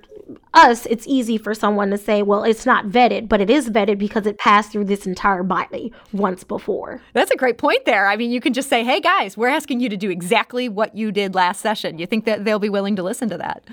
us, 0.52 0.84
it's 0.86 1.06
easy 1.06 1.38
for 1.38 1.54
someone 1.54 1.90
to 1.90 1.98
say, 1.98 2.22
well, 2.22 2.44
it's 2.44 2.66
not 2.66 2.86
vetted, 2.86 3.28
but 3.28 3.40
it 3.40 3.48
is 3.48 3.70
vetted 3.70 3.98
because 3.98 4.26
it 4.26 4.36
passed 4.38 4.72
through 4.72 4.84
this 4.84 5.06
entire 5.06 5.42
body 5.42 5.92
once 6.12 6.44
before. 6.44 7.00
That's 7.14 7.30
a 7.30 7.36
great 7.36 7.56
point 7.56 7.84
there. 7.86 8.06
I 8.08 8.16
mean, 8.16 8.30
you 8.30 8.40
can 8.40 8.52
just 8.52 8.68
say, 8.68 8.84
hey, 8.84 9.00
guys, 9.00 9.36
we're 9.36 9.48
asking 9.48 9.80
you 9.80 9.88
to 9.88 9.96
do 9.96 10.10
exactly 10.10 10.68
what 10.68 10.94
you 10.94 11.12
did 11.12 11.34
last 11.34 11.60
session. 11.60 11.98
You 11.98 12.06
think 12.06 12.24
that 12.26 12.44
they'll 12.44 12.58
be 12.58 12.68
willing 12.68 12.96
to 12.96 13.02
listen 13.02 13.28
to 13.30 13.38
that? 13.38 13.64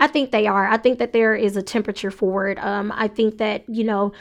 I 0.00 0.06
think 0.06 0.30
they 0.30 0.46
are. 0.46 0.66
I 0.66 0.78
think 0.78 0.98
that 0.98 1.12
there 1.12 1.34
is 1.34 1.56
a 1.56 1.62
temperature 1.62 2.10
for 2.10 2.48
it. 2.48 2.58
Um, 2.58 2.90
I 2.96 3.06
think 3.06 3.38
that, 3.38 3.68
you 3.68 3.84
know, 3.84 4.12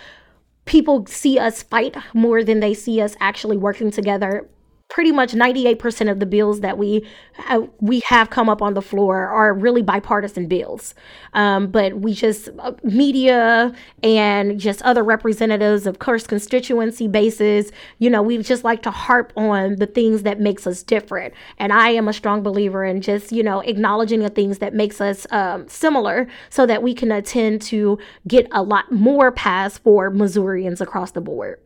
people 0.66 1.06
see 1.08 1.40
us 1.40 1.64
fight 1.64 1.96
more 2.14 2.44
than 2.44 2.60
they 2.60 2.74
see 2.74 3.02
us 3.02 3.16
actually 3.20 3.58
working 3.58 3.90
together 3.90 4.48
pretty 4.90 5.12
much 5.12 5.34
98% 5.34 6.12
of 6.12 6.20
the 6.20 6.26
bills 6.26 6.62
that 6.62 6.78
we 6.78 7.08
uh, 7.48 7.62
we 7.80 8.02
have 8.08 8.30
come 8.32 8.50
up 8.50 8.62
on 8.62 8.74
the 8.74 8.82
floor 8.82 9.28
are 9.28 9.54
really 9.54 9.82
bipartisan 9.82 10.48
bills. 10.48 10.94
Um, 11.34 11.68
but 11.68 12.00
we 12.00 12.14
just 12.14 12.50
uh, 12.58 12.74
media 12.84 13.72
and 14.04 14.60
just 14.60 14.82
other 14.82 15.04
representatives, 15.04 15.86
of 15.86 16.00
course, 16.00 16.26
constituency 16.26 17.08
bases. 17.08 17.72
You 18.00 18.10
know, 18.10 18.22
we 18.22 18.40
just 18.40 18.64
like 18.64 18.82
to 18.84 18.92
harp 18.92 19.32
on 19.38 19.76
the 19.76 19.86
things 19.86 20.24
that 20.24 20.40
makes 20.40 20.66
us 20.66 20.84
different. 20.84 21.34
And 21.60 21.72
I 21.72 21.90
am 21.90 22.08
a 22.08 22.14
strong 22.14 22.42
believer 22.42 22.84
in 22.84 23.02
just 23.02 23.32
you 23.32 23.44
know 23.44 23.60
acknowledging 23.60 24.22
the 24.22 24.30
things 24.30 24.58
that 24.58 24.74
makes 24.74 25.00
us 25.00 25.28
um, 25.32 25.68
similar, 25.70 26.28
so 26.50 26.66
that 26.66 26.82
we 26.82 26.96
can 26.96 27.12
attend 27.12 27.62
to 27.62 28.00
get 28.28 28.48
a 28.52 28.64
lot 28.64 28.92
more 28.92 29.32
passed 29.32 29.84
for 29.84 30.10
Missourians 30.10 30.82
across 30.82 31.12
the 31.12 31.22
board. 31.22 31.60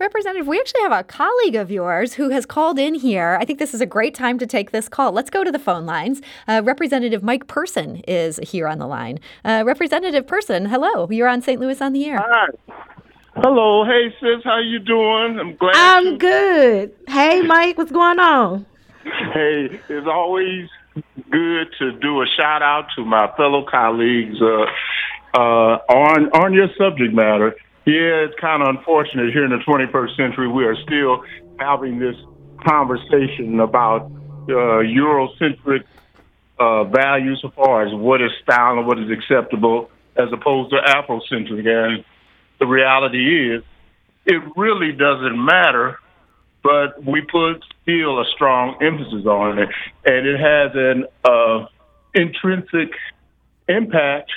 Representative, 0.00 0.46
we 0.46 0.58
actually 0.58 0.82
have 0.82 0.92
a 0.92 1.04
colleague 1.04 1.54
of 1.54 1.70
yours 1.70 2.14
who 2.14 2.30
has 2.30 2.44
called 2.44 2.63
in 2.72 2.94
here. 2.94 3.36
I 3.40 3.44
think 3.44 3.58
this 3.58 3.74
is 3.74 3.80
a 3.80 3.86
great 3.86 4.14
time 4.14 4.38
to 4.38 4.46
take 4.46 4.70
this 4.70 4.88
call. 4.88 5.12
Let's 5.12 5.30
go 5.30 5.44
to 5.44 5.52
the 5.52 5.58
phone 5.58 5.84
lines. 5.86 6.22
Uh, 6.48 6.62
Representative 6.64 7.22
Mike 7.22 7.46
Person 7.46 7.96
is 8.08 8.38
here 8.42 8.66
on 8.66 8.78
the 8.78 8.86
line. 8.86 9.18
Uh, 9.44 9.62
Representative 9.66 10.26
Person, 10.26 10.66
hello. 10.66 11.06
You're 11.10 11.28
on 11.28 11.42
St. 11.42 11.60
Louis 11.60 11.80
on 11.80 11.92
the 11.92 12.06
air. 12.06 12.18
Hi. 12.18 12.46
Hello. 13.36 13.84
Hey, 13.84 14.14
sis. 14.20 14.42
How 14.44 14.58
you 14.58 14.78
doing? 14.78 15.38
I'm 15.38 15.56
glad. 15.56 15.74
I'm 15.76 16.04
to- 16.04 16.16
good. 16.18 16.94
Hey, 17.08 17.42
Mike. 17.42 17.76
What's 17.76 17.92
going 17.92 18.18
on? 18.18 18.64
Hey, 19.04 19.80
it's 19.88 20.06
always 20.06 20.68
good 21.30 21.66
to 21.78 21.92
do 22.00 22.22
a 22.22 22.26
shout 22.26 22.62
out 22.62 22.86
to 22.96 23.04
my 23.04 23.30
fellow 23.36 23.64
colleagues 23.68 24.40
uh, 24.40 24.66
uh, 25.34 25.78
on 25.88 26.30
on 26.30 26.54
your 26.54 26.68
subject 26.78 27.12
matter. 27.12 27.56
Yeah, 27.86 28.24
it's 28.24 28.34
kind 28.40 28.62
of 28.62 28.68
unfortunate 28.68 29.32
here 29.32 29.44
in 29.44 29.50
the 29.50 29.58
21st 29.58 30.16
century 30.16 30.48
we 30.48 30.64
are 30.64 30.76
still 30.76 31.22
having 31.58 31.98
this 31.98 32.16
conversation 32.66 33.60
about 33.60 34.10
uh, 34.48 34.82
Eurocentric 34.82 35.84
uh, 36.58 36.84
values 36.84 37.42
as 37.44 37.52
far 37.54 37.86
as 37.86 37.92
what 37.94 38.22
is 38.22 38.30
style 38.42 38.78
and 38.78 38.86
what 38.86 38.98
is 38.98 39.10
acceptable, 39.10 39.90
as 40.16 40.28
opposed 40.32 40.70
to 40.70 40.76
Afrocentric. 40.76 41.66
And 41.66 42.04
the 42.58 42.66
reality 42.66 43.54
is, 43.54 43.62
it 44.26 44.42
really 44.56 44.92
doesn't 44.92 45.42
matter, 45.44 45.98
but 46.62 47.02
we 47.04 47.20
put 47.20 47.62
still 47.82 48.20
a 48.20 48.24
strong 48.34 48.76
emphasis 48.80 49.26
on 49.26 49.58
it, 49.58 49.68
and 50.04 50.26
it 50.26 50.40
has 50.40 50.70
an 50.74 51.06
uh, 51.24 51.66
intrinsic 52.14 52.94
impact 53.68 54.30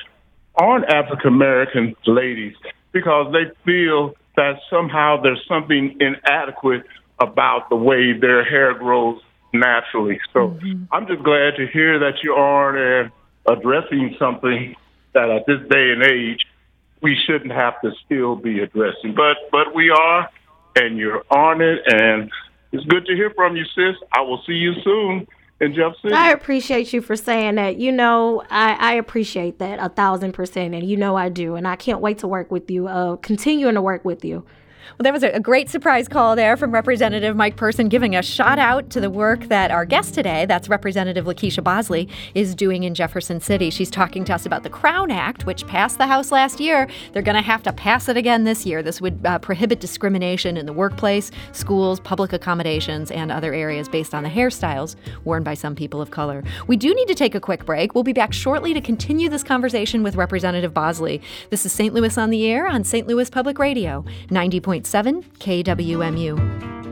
on 0.56 0.84
African 0.86 1.34
American 1.34 1.96
ladies 2.06 2.56
because 2.92 3.32
they 3.32 3.52
feel 3.64 4.16
that 4.36 4.60
somehow 4.70 5.22
there's 5.22 5.44
something 5.48 5.96
inadequate 6.00 6.84
about 7.20 7.70
the 7.70 7.76
way 7.76 8.14
their 8.14 8.44
hair 8.44 8.74
grows 8.74 9.22
naturally. 9.54 10.20
So 10.34 10.50
mm-hmm. 10.50 10.84
I'm 10.92 11.08
just 11.08 11.24
glad 11.24 11.56
to 11.58 11.68
hear 11.68 12.00
that 12.00 12.24
you 12.24 12.34
are 12.34 13.06
uh, 13.06 13.10
addressing 13.48 14.16
something 14.20 14.76
that 15.14 15.30
at 15.30 15.46
this 15.46 15.60
day 15.70 15.92
and 15.92 16.04
age 16.04 16.46
we 17.02 17.16
shouldn't 17.26 17.52
have 17.52 17.80
to 17.82 17.92
still 18.06 18.36
be 18.36 18.60
addressing. 18.60 19.14
But 19.16 19.38
but 19.52 19.74
we 19.74 19.90
are, 19.90 20.30
and 20.76 20.98
you're 20.98 21.24
on 21.30 21.62
it, 21.62 21.82
and 21.86 22.32
it's 22.72 22.86
good 22.86 23.06
to 23.06 23.16
hear 23.16 23.32
from 23.32 23.56
you, 23.56 23.66
sis. 23.76 23.96
I 24.12 24.22
will 24.22 24.42
see 24.46 24.54
you 24.54 24.74
soon 24.84 25.28
in 25.60 25.74
Jeff 25.74 25.94
City. 26.02 26.14
I 26.14 26.32
appreciate 26.32 26.94
you 26.94 27.02
for 27.02 27.16
saying 27.16 27.56
that. 27.56 27.78
You 27.78 27.92
know, 27.92 28.44
I, 28.50 28.74
I 28.74 28.94
appreciate 28.94 29.60
that 29.60 29.80
a 29.80 29.90
thousand 29.90 30.34
percent, 30.34 30.74
and 30.74 30.88
you 30.88 30.98
know 30.98 31.16
I 31.16 31.30
do, 31.30 31.56
and 31.56 31.68
I 31.68 31.76
can't 31.76 32.02
wait 32.02 32.20
to 32.20 32.28
work 32.28 32.52
with 32.52 32.70
you. 32.70 32.88
Uh, 32.88 33.16
continuing 33.18 33.76
to 33.76 33.82
work 33.82 34.04
with 34.04 34.26
you. 34.26 34.46
Well, 34.92 35.04
that 35.04 35.14
was 35.14 35.24
a 35.24 35.40
great 35.40 35.70
surprise 35.70 36.08
call 36.08 36.36
there 36.36 36.58
from 36.58 36.72
Representative 36.72 37.36
Mike 37.36 37.56
Person 37.56 37.90
giving 37.90 38.16
a 38.16 38.22
shout 38.22 38.58
out 38.58 38.90
to 38.92 39.02
the 39.02 39.10
work 39.10 39.46
that 39.46 39.70
our 39.72 39.86
guest 39.86 40.14
today, 40.14 40.46
that's 40.46 40.70
Representative 40.70 41.26
LaKeySha 41.26 41.64
Bosley, 41.64 42.08
is 42.34 42.56
doing 42.56 42.84
in 42.84 42.96
Jefferson 42.96 43.40
City. 43.40 43.70
She's 43.70 43.90
talking 43.90 44.24
to 44.26 44.34
us 44.34 44.46
about 44.46 44.64
the 44.64 44.70
Crown 44.70 45.12
Act, 45.12 45.46
which 45.46 45.68
passed 45.68 45.98
the 45.98 46.08
House 46.08 46.32
last 46.32 46.60
year. 46.60 46.88
They're 47.14 47.22
going 47.22 47.36
to 47.36 47.42
have 47.42 47.64
to 47.64 47.74
pass 47.74 48.08
it 48.08 48.18
again 48.18 48.44
this 48.44 48.66
year. 48.66 48.82
This 48.82 49.02
would 49.02 49.20
uh, 49.26 49.40
prohibit 49.40 49.80
discrimination 49.80 50.58
in 50.58 50.66
the 50.66 50.74
workplace, 50.74 51.32
schools, 51.52 52.00
public 52.00 52.34
accommodations, 52.34 53.12
and 53.12 53.32
other 53.32 53.54
areas 53.54 53.90
based 53.90 54.14
on 54.14 54.24
the 54.24 54.30
hairstyles 54.30 54.96
worn 55.26 55.44
by 55.44 55.54
some 55.54 55.76
people 55.76 56.02
of 56.02 56.12
color. 56.12 56.44
We 56.68 56.78
do 56.78 56.94
need 56.94 57.08
to 57.08 57.16
take 57.16 57.36
a 57.36 57.40
quick 57.40 57.66
break. 57.66 57.94
We'll 57.94 58.04
be 58.04 58.14
back 58.14 58.34
shortly 58.34 58.74
to 58.74 58.82
continue 58.82 59.30
this 59.30 59.44
conversation 59.44 60.02
with 60.02 60.16
Representative 60.16 60.74
Bosley. 60.74 61.22
This 61.50 61.66
is 61.66 61.72
St. 61.72 61.94
Louis 61.94 62.18
on 62.18 62.30
the 62.30 62.48
Air 62.48 62.68
on 62.68 62.84
St. 62.84 63.08
Louis 63.08 63.30
Public 63.30 63.60
Radio, 63.60 64.06
90. 64.30 64.58
101.7 64.82 65.24
KWMU. 65.40 66.87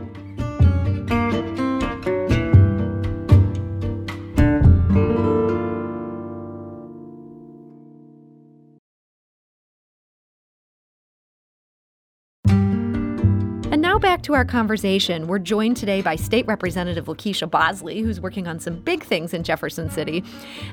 Back 14.01 14.21
to 14.23 14.33
our 14.33 14.45
conversation. 14.45 15.25
We're 15.25 15.39
joined 15.39 15.77
today 15.77 16.01
by 16.01 16.15
State 16.15 16.45
Representative 16.45 17.05
LaKeySha 17.05 17.49
Bosley, 17.49 18.01
who's 18.01 18.21
working 18.21 18.47
on 18.47 18.59
some 18.59 18.75
big 18.75 19.03
things 19.03 19.33
in 19.33 19.43
Jefferson 19.43 19.89
City. 19.89 20.23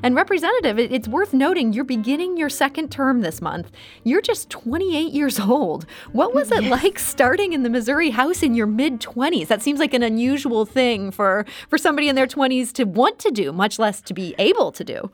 And, 0.03 0.15
Representative, 0.15 0.77
it's 0.77 1.07
worth 1.07 1.33
noting 1.33 1.73
you're 1.73 1.83
beginning 1.83 2.37
your 2.37 2.49
second 2.49 2.91
term 2.91 3.21
this 3.21 3.41
month. 3.41 3.71
You're 4.03 4.21
just 4.21 4.49
28 4.51 5.11
years 5.11 5.39
old. 5.39 5.87
What 6.11 6.35
was 6.35 6.51
it 6.51 6.63
yes. 6.63 6.83
like 6.83 6.99
starting 6.99 7.53
in 7.53 7.63
the 7.63 7.69
Missouri 7.69 8.11
House 8.11 8.43
in 8.43 8.53
your 8.53 8.67
mid 8.67 9.01
20s? 9.01 9.47
That 9.47 9.63
seems 9.63 9.79
like 9.79 9.93
an 9.95 10.03
unusual 10.03 10.65
thing 10.65 11.09
for, 11.09 11.45
for 11.69 11.77
somebody 11.77 12.09
in 12.09 12.15
their 12.15 12.27
20s 12.27 12.71
to 12.73 12.83
want 12.83 13.17
to 13.19 13.31
do, 13.31 13.51
much 13.51 13.79
less 13.79 13.99
to 14.01 14.13
be 14.13 14.35
able 14.37 14.71
to 14.71 14.83
do. 14.83 15.11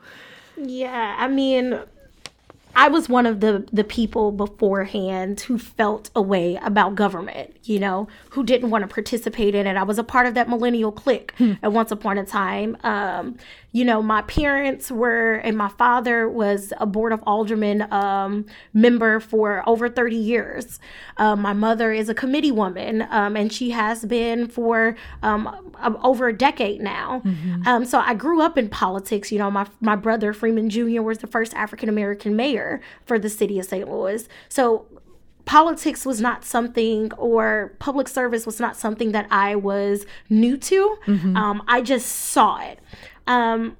Yeah, 0.56 1.16
I 1.18 1.26
mean, 1.26 1.80
I 2.74 2.88
was 2.88 3.08
one 3.08 3.26
of 3.26 3.40
the 3.40 3.66
the 3.72 3.84
people 3.84 4.32
beforehand 4.32 5.40
who 5.40 5.58
felt 5.58 6.10
a 6.14 6.22
way 6.22 6.58
about 6.62 6.94
government, 6.94 7.56
you 7.64 7.78
know, 7.78 8.08
who 8.30 8.44
didn't 8.44 8.70
want 8.70 8.82
to 8.82 8.92
participate 8.92 9.54
in 9.54 9.66
it. 9.66 9.76
I 9.76 9.82
was 9.82 9.98
a 9.98 10.04
part 10.04 10.26
of 10.26 10.34
that 10.34 10.48
millennial 10.48 10.92
clique 10.92 11.34
hmm. 11.38 11.54
at 11.62 11.72
once 11.72 11.90
upon 11.90 12.18
a 12.18 12.24
time. 12.24 12.76
Um, 12.82 13.36
you 13.72 13.84
know, 13.84 14.02
my 14.02 14.22
parents 14.22 14.90
were, 14.90 15.34
and 15.34 15.56
my 15.56 15.68
father 15.68 16.28
was 16.28 16.72
a 16.78 16.86
board 16.86 17.12
of 17.12 17.22
alderman 17.24 17.82
um, 17.92 18.46
member 18.74 19.20
for 19.20 19.62
over 19.68 19.88
30 19.88 20.16
years. 20.16 20.80
Um, 21.18 21.40
my 21.42 21.52
mother 21.52 21.92
is 21.92 22.08
a 22.08 22.14
committee 22.14 22.50
woman, 22.50 23.06
um, 23.10 23.36
and 23.36 23.52
she 23.52 23.70
has 23.70 24.04
been 24.04 24.48
for 24.48 24.96
um, 25.22 25.72
over 26.02 26.28
a 26.28 26.36
decade 26.36 26.80
now. 26.80 27.22
Mm-hmm. 27.24 27.68
Um, 27.68 27.84
so 27.84 28.00
I 28.00 28.14
grew 28.14 28.42
up 28.42 28.58
in 28.58 28.68
politics. 28.68 29.30
You 29.30 29.38
know, 29.38 29.50
my, 29.50 29.66
my 29.80 29.94
brother, 29.94 30.32
Freeman 30.32 30.68
Jr., 30.68 31.02
was 31.02 31.18
the 31.18 31.28
first 31.28 31.54
African 31.54 31.88
American 31.88 32.34
mayor 32.34 32.80
for 33.04 33.18
the 33.18 33.30
city 33.30 33.60
of 33.60 33.66
St. 33.66 33.88
Louis. 33.88 34.28
So 34.48 34.86
politics 35.44 36.04
was 36.06 36.20
not 36.20 36.44
something 36.44 37.12
or 37.14 37.74
public 37.78 38.08
service 38.08 38.46
was 38.46 38.60
not 38.60 38.76
something 38.76 39.12
that 39.12 39.26
I 39.30 39.56
was 39.56 40.06
new 40.28 40.56
to. 40.56 40.96
Mm-hmm. 41.06 41.36
Um, 41.36 41.62
I 41.66 41.82
just 41.82 42.06
saw 42.06 42.60
it. 42.60 42.78
Um, 43.30 43.76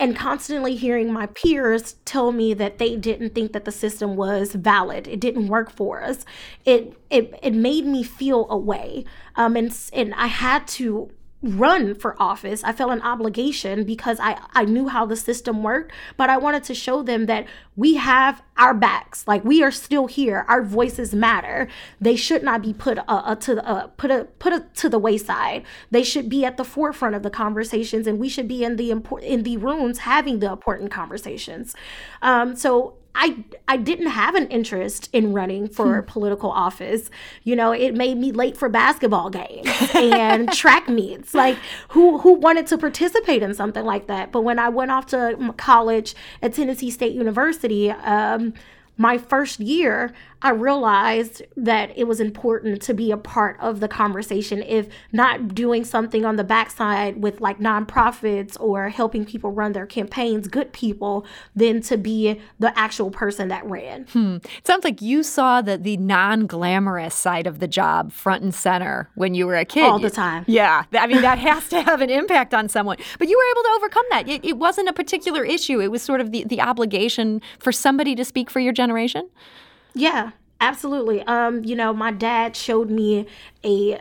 and 0.00 0.16
constantly 0.16 0.74
hearing 0.74 1.12
my 1.12 1.26
peers 1.26 1.94
tell 2.04 2.32
me 2.32 2.52
that 2.54 2.78
they 2.78 2.96
didn't 2.96 3.36
think 3.36 3.52
that 3.52 3.64
the 3.64 3.70
system 3.70 4.16
was 4.16 4.54
valid. 4.54 5.06
It 5.06 5.20
didn't 5.20 5.46
work 5.46 5.70
for 5.70 6.02
us. 6.02 6.24
It 6.64 6.98
it, 7.08 7.38
it 7.40 7.54
made 7.54 7.86
me 7.86 8.02
feel 8.02 8.50
away 8.50 9.04
um, 9.36 9.54
and 9.54 9.72
and 9.92 10.12
i 10.14 10.26
had 10.26 10.66
to 10.78 11.10
run 11.42 11.94
for 11.94 12.20
office. 12.22 12.62
I 12.62 12.72
felt 12.72 12.92
an 12.92 13.02
obligation 13.02 13.84
because 13.84 14.18
I, 14.20 14.38
I 14.52 14.64
knew 14.64 14.88
how 14.88 15.06
the 15.06 15.16
system 15.16 15.62
worked, 15.62 15.92
but 16.16 16.30
I 16.30 16.36
wanted 16.38 16.62
to 16.64 16.74
show 16.74 17.02
them 17.02 17.26
that 17.26 17.46
we 17.74 17.94
have 17.96 18.42
our 18.56 18.74
backs. 18.74 19.26
Like 19.26 19.44
we 19.44 19.62
are 19.62 19.70
still 19.70 20.06
here. 20.06 20.44
Our 20.48 20.62
voices 20.62 21.14
matter. 21.14 21.68
They 22.00 22.16
should 22.16 22.42
not 22.42 22.62
be 22.62 22.72
put 22.72 22.98
uh, 22.98 23.02
uh 23.06 23.34
to 23.36 23.66
uh, 23.66 23.86
put 23.88 24.10
a 24.10 24.24
put 24.38 24.52
a, 24.52 24.60
to 24.76 24.88
the 24.88 24.98
wayside. 24.98 25.64
They 25.90 26.02
should 26.02 26.28
be 26.28 26.44
at 26.44 26.56
the 26.56 26.64
forefront 26.64 27.14
of 27.14 27.22
the 27.22 27.30
conversations, 27.30 28.06
and 28.06 28.18
we 28.18 28.28
should 28.28 28.48
be 28.48 28.64
in 28.64 28.76
the 28.76 28.90
important 28.90 29.30
in 29.30 29.42
the 29.42 29.56
rooms 29.56 29.98
having 29.98 30.40
the 30.40 30.50
important 30.50 30.90
conversations. 30.90 31.74
Um, 32.20 32.56
so 32.56 32.96
I 33.14 33.44
I 33.68 33.76
didn't 33.76 34.08
have 34.08 34.34
an 34.34 34.48
interest 34.48 35.10
in 35.12 35.32
running 35.32 35.68
for 35.68 36.00
hmm. 36.00 36.06
political 36.06 36.50
office. 36.50 37.10
You 37.44 37.56
know, 37.56 37.72
it 37.72 37.94
made 37.94 38.16
me 38.16 38.32
late 38.32 38.56
for 38.56 38.68
basketball 38.68 39.30
games 39.30 39.68
and 39.94 40.50
track 40.52 40.88
meets. 40.88 41.34
Like 41.34 41.58
who 41.88 42.18
who 42.18 42.34
wanted 42.34 42.66
to 42.68 42.78
participate 42.78 43.42
in 43.42 43.54
something 43.54 43.84
like 43.84 44.06
that? 44.06 44.32
But 44.32 44.42
when 44.42 44.58
I 44.58 44.70
went 44.70 44.90
off 44.90 45.06
to 45.06 45.54
college 45.56 46.14
at 46.40 46.54
Tennessee 46.54 46.90
State 46.90 47.14
University, 47.14 47.90
um, 47.90 48.41
Um, 48.42 48.54
my 48.98 49.16
first 49.16 49.58
year, 49.58 50.12
I 50.42 50.50
realized 50.50 51.42
that 51.56 51.96
it 51.96 52.04
was 52.04 52.20
important 52.20 52.82
to 52.82 52.94
be 52.94 53.10
a 53.10 53.16
part 53.16 53.58
of 53.60 53.80
the 53.80 53.88
conversation. 53.88 54.62
If 54.62 54.88
not 55.12 55.54
doing 55.54 55.84
something 55.84 56.24
on 56.24 56.36
the 56.36 56.44
backside 56.44 57.22
with 57.22 57.40
like 57.40 57.58
nonprofits 57.58 58.56
or 58.60 58.88
helping 58.88 59.24
people 59.24 59.52
run 59.52 59.72
their 59.72 59.86
campaigns, 59.86 60.48
good 60.48 60.72
people, 60.72 61.24
than 61.54 61.80
to 61.82 61.96
be 61.96 62.40
the 62.58 62.76
actual 62.78 63.10
person 63.10 63.48
that 63.48 63.64
ran. 63.64 64.06
Hmm. 64.12 64.36
It 64.58 64.66
sounds 64.66 64.84
like 64.84 65.00
you 65.00 65.22
saw 65.22 65.62
the, 65.62 65.78
the 65.78 65.96
non 65.96 66.46
glamorous 66.46 67.14
side 67.14 67.46
of 67.46 67.60
the 67.60 67.68
job 67.68 68.12
front 68.12 68.42
and 68.42 68.54
center 68.54 69.08
when 69.14 69.34
you 69.34 69.46
were 69.46 69.56
a 69.56 69.64
kid. 69.64 69.84
All 69.84 69.98
the 69.98 70.10
time. 70.10 70.44
Yeah. 70.48 70.84
I 70.92 71.06
mean, 71.06 71.22
that 71.22 71.38
has 71.38 71.68
to 71.68 71.82
have 71.82 72.00
an 72.00 72.10
impact 72.10 72.52
on 72.52 72.68
someone. 72.68 72.96
But 73.18 73.28
you 73.28 73.38
were 73.38 73.50
able 73.52 73.62
to 73.62 73.74
overcome 73.76 74.04
that. 74.10 74.28
It, 74.28 74.44
it 74.44 74.58
wasn't 74.58 74.88
a 74.88 74.92
particular 74.92 75.44
issue, 75.44 75.80
it 75.80 75.90
was 75.90 76.02
sort 76.02 76.20
of 76.20 76.32
the, 76.32 76.44
the 76.44 76.60
obligation 76.60 77.40
for 77.58 77.72
somebody 77.72 78.14
to 78.14 78.24
speak 78.24 78.50
for 78.50 78.60
your 78.60 78.72
generation. 78.72 79.28
Yeah, 79.94 80.30
absolutely. 80.60 81.22
Um, 81.22 81.64
you 81.64 81.74
know, 81.76 81.92
my 81.92 82.10
dad 82.12 82.56
showed 82.56 82.90
me 82.90 83.26
a 83.64 84.00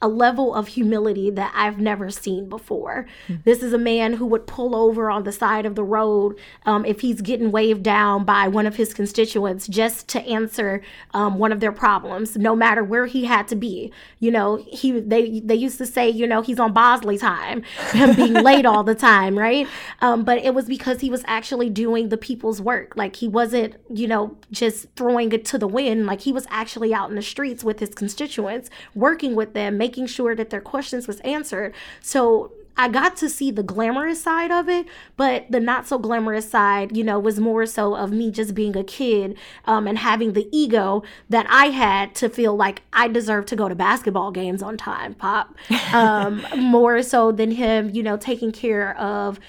a 0.00 0.08
level 0.08 0.54
of 0.54 0.68
humility 0.68 1.28
that 1.30 1.52
I've 1.56 1.78
never 1.80 2.10
seen 2.10 2.48
before. 2.48 3.06
Mm-hmm. 3.26 3.42
This 3.44 3.62
is 3.62 3.72
a 3.72 3.78
man 3.78 4.14
who 4.14 4.26
would 4.26 4.46
pull 4.46 4.76
over 4.76 5.10
on 5.10 5.24
the 5.24 5.32
side 5.32 5.66
of 5.66 5.74
the 5.74 5.82
road 5.82 6.38
um, 6.66 6.84
if 6.84 7.00
he's 7.00 7.20
getting 7.20 7.50
waved 7.50 7.82
down 7.82 8.24
by 8.24 8.46
one 8.46 8.66
of 8.66 8.76
his 8.76 8.94
constituents 8.94 9.66
just 9.66 10.06
to 10.08 10.20
answer 10.22 10.82
um, 11.14 11.38
one 11.38 11.50
of 11.50 11.58
their 11.58 11.72
problems, 11.72 12.36
no 12.36 12.54
matter 12.54 12.84
where 12.84 13.06
he 13.06 13.24
had 13.24 13.48
to 13.48 13.56
be. 13.56 13.92
You 14.20 14.30
know, 14.30 14.56
he 14.56 15.00
they 15.00 15.40
they 15.40 15.56
used 15.56 15.78
to 15.78 15.86
say, 15.86 16.08
you 16.08 16.26
know, 16.26 16.42
he's 16.42 16.60
on 16.60 16.72
Bosley 16.72 17.18
time, 17.18 17.62
him 17.90 18.14
being 18.16 18.34
late 18.34 18.66
all 18.66 18.84
the 18.84 18.94
time, 18.94 19.36
right? 19.36 19.66
Um, 20.00 20.22
but 20.22 20.38
it 20.38 20.54
was 20.54 20.66
because 20.66 21.00
he 21.00 21.10
was 21.10 21.24
actually 21.26 21.70
doing 21.70 22.08
the 22.08 22.16
people's 22.16 22.60
work. 22.60 22.96
Like 22.96 23.16
he 23.16 23.26
wasn't, 23.26 23.74
you 23.88 24.06
know, 24.06 24.36
just 24.52 24.86
throwing 24.94 25.32
it 25.32 25.44
to 25.46 25.58
the 25.58 25.68
wind. 25.68 26.06
Like 26.06 26.20
he 26.20 26.32
was 26.32 26.46
actually 26.50 26.94
out 26.94 27.10
in 27.10 27.16
the 27.16 27.22
streets 27.22 27.64
with 27.64 27.80
his 27.80 27.90
constituents, 27.90 28.70
working 28.94 29.34
with 29.34 29.54
them, 29.54 29.76
making 29.76 29.87
sure 30.06 30.34
that 30.34 30.50
their 30.50 30.60
questions 30.60 31.06
was 31.06 31.20
answered. 31.20 31.74
So 32.00 32.52
I 32.78 32.86
got 32.86 33.16
to 33.18 33.28
see 33.28 33.50
the 33.50 33.64
glamorous 33.64 34.22
side 34.22 34.52
of 34.52 34.68
it, 34.68 34.86
but 35.16 35.50
the 35.50 35.58
not 35.58 35.88
so 35.88 35.98
glamorous 35.98 36.48
side, 36.48 36.96
you 36.96 37.02
know, 37.02 37.18
was 37.18 37.40
more 37.40 37.66
so 37.66 37.96
of 37.96 38.12
me 38.12 38.30
just 38.30 38.54
being 38.54 38.76
a 38.76 38.84
kid 38.84 39.36
um, 39.64 39.88
and 39.88 39.98
having 39.98 40.34
the 40.34 40.48
ego 40.56 41.02
that 41.28 41.44
I 41.50 41.66
had 41.66 42.14
to 42.16 42.28
feel 42.28 42.54
like 42.54 42.82
I 42.92 43.08
deserve 43.08 43.46
to 43.46 43.56
go 43.56 43.68
to 43.68 43.74
basketball 43.74 44.30
games 44.30 44.62
on 44.62 44.76
time, 44.76 45.14
Pop. 45.14 45.54
Um, 45.92 46.44
more 46.56 47.02
so 47.02 47.32
than 47.32 47.50
him, 47.50 47.90
you 47.90 48.02
know, 48.02 48.18
taking 48.18 48.52
care 48.52 48.96
of 48.98 49.40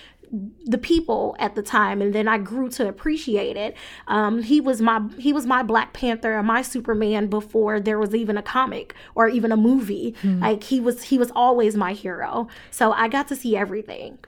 the 0.65 0.77
people 0.77 1.35
at 1.39 1.55
the 1.55 1.63
time 1.63 2.01
and 2.01 2.13
then 2.13 2.27
I 2.27 2.37
grew 2.37 2.69
to 2.69 2.87
appreciate 2.87 3.57
it. 3.57 3.75
Um, 4.07 4.43
he 4.43 4.61
was 4.61 4.81
my 4.81 5.01
he 5.17 5.33
was 5.33 5.45
my 5.45 5.63
Black 5.63 5.93
Panther 5.93 6.37
and 6.37 6.47
my 6.47 6.61
Superman 6.61 7.27
before 7.27 7.79
there 7.79 7.97
was 7.97 8.13
even 8.13 8.37
a 8.37 8.43
comic 8.43 8.93
or 9.15 9.27
even 9.27 9.51
a 9.51 9.57
movie. 9.57 10.15
Mm. 10.21 10.41
Like 10.41 10.63
he 10.63 10.79
was 10.79 11.03
he 11.03 11.17
was 11.17 11.31
always 11.35 11.75
my 11.75 11.93
hero. 11.93 12.47
So 12.69 12.91
I 12.91 13.07
got 13.07 13.27
to 13.29 13.35
see 13.35 13.57
everything. 13.57 14.19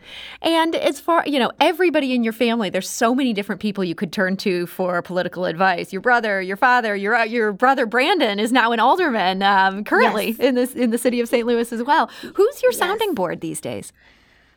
And 0.42 0.76
as 0.76 1.00
far 1.00 1.24
you 1.28 1.38
know, 1.38 1.52
everybody 1.60 2.14
in 2.14 2.24
your 2.24 2.34
family, 2.34 2.70
there's 2.70 2.90
so 2.90 3.14
many 3.14 3.34
different 3.34 3.62
people 3.62 3.84
you 3.84 3.96
could 3.96 4.12
turn 4.12 4.38
to 4.38 4.66
for 4.68 5.02
political 5.02 5.46
advice. 5.46 5.94
Your 5.94 6.02
brother, 6.02 6.42
your 6.42 6.58
father, 6.58 6.96
your 6.96 7.24
your 7.26 7.54
brother 7.54 7.86
Brandon 7.86 8.40
is 8.40 8.52
now 8.52 8.72
an 8.72 8.80
alderman 8.80 9.44
um, 9.44 9.84
currently 9.84 10.30
yes. 10.30 10.40
in 10.40 10.56
this 10.56 10.74
in 10.74 10.90
the 10.90 10.98
city 10.98 11.20
of 11.20 11.30
St. 11.30 11.46
Louis 11.46 11.72
as 11.72 11.84
well. 11.84 12.10
Who's 12.22 12.62
your 12.64 12.72
yes. 12.72 12.80
sounding 12.80 13.14
board 13.14 13.42
these 13.42 13.62
days? 13.62 13.94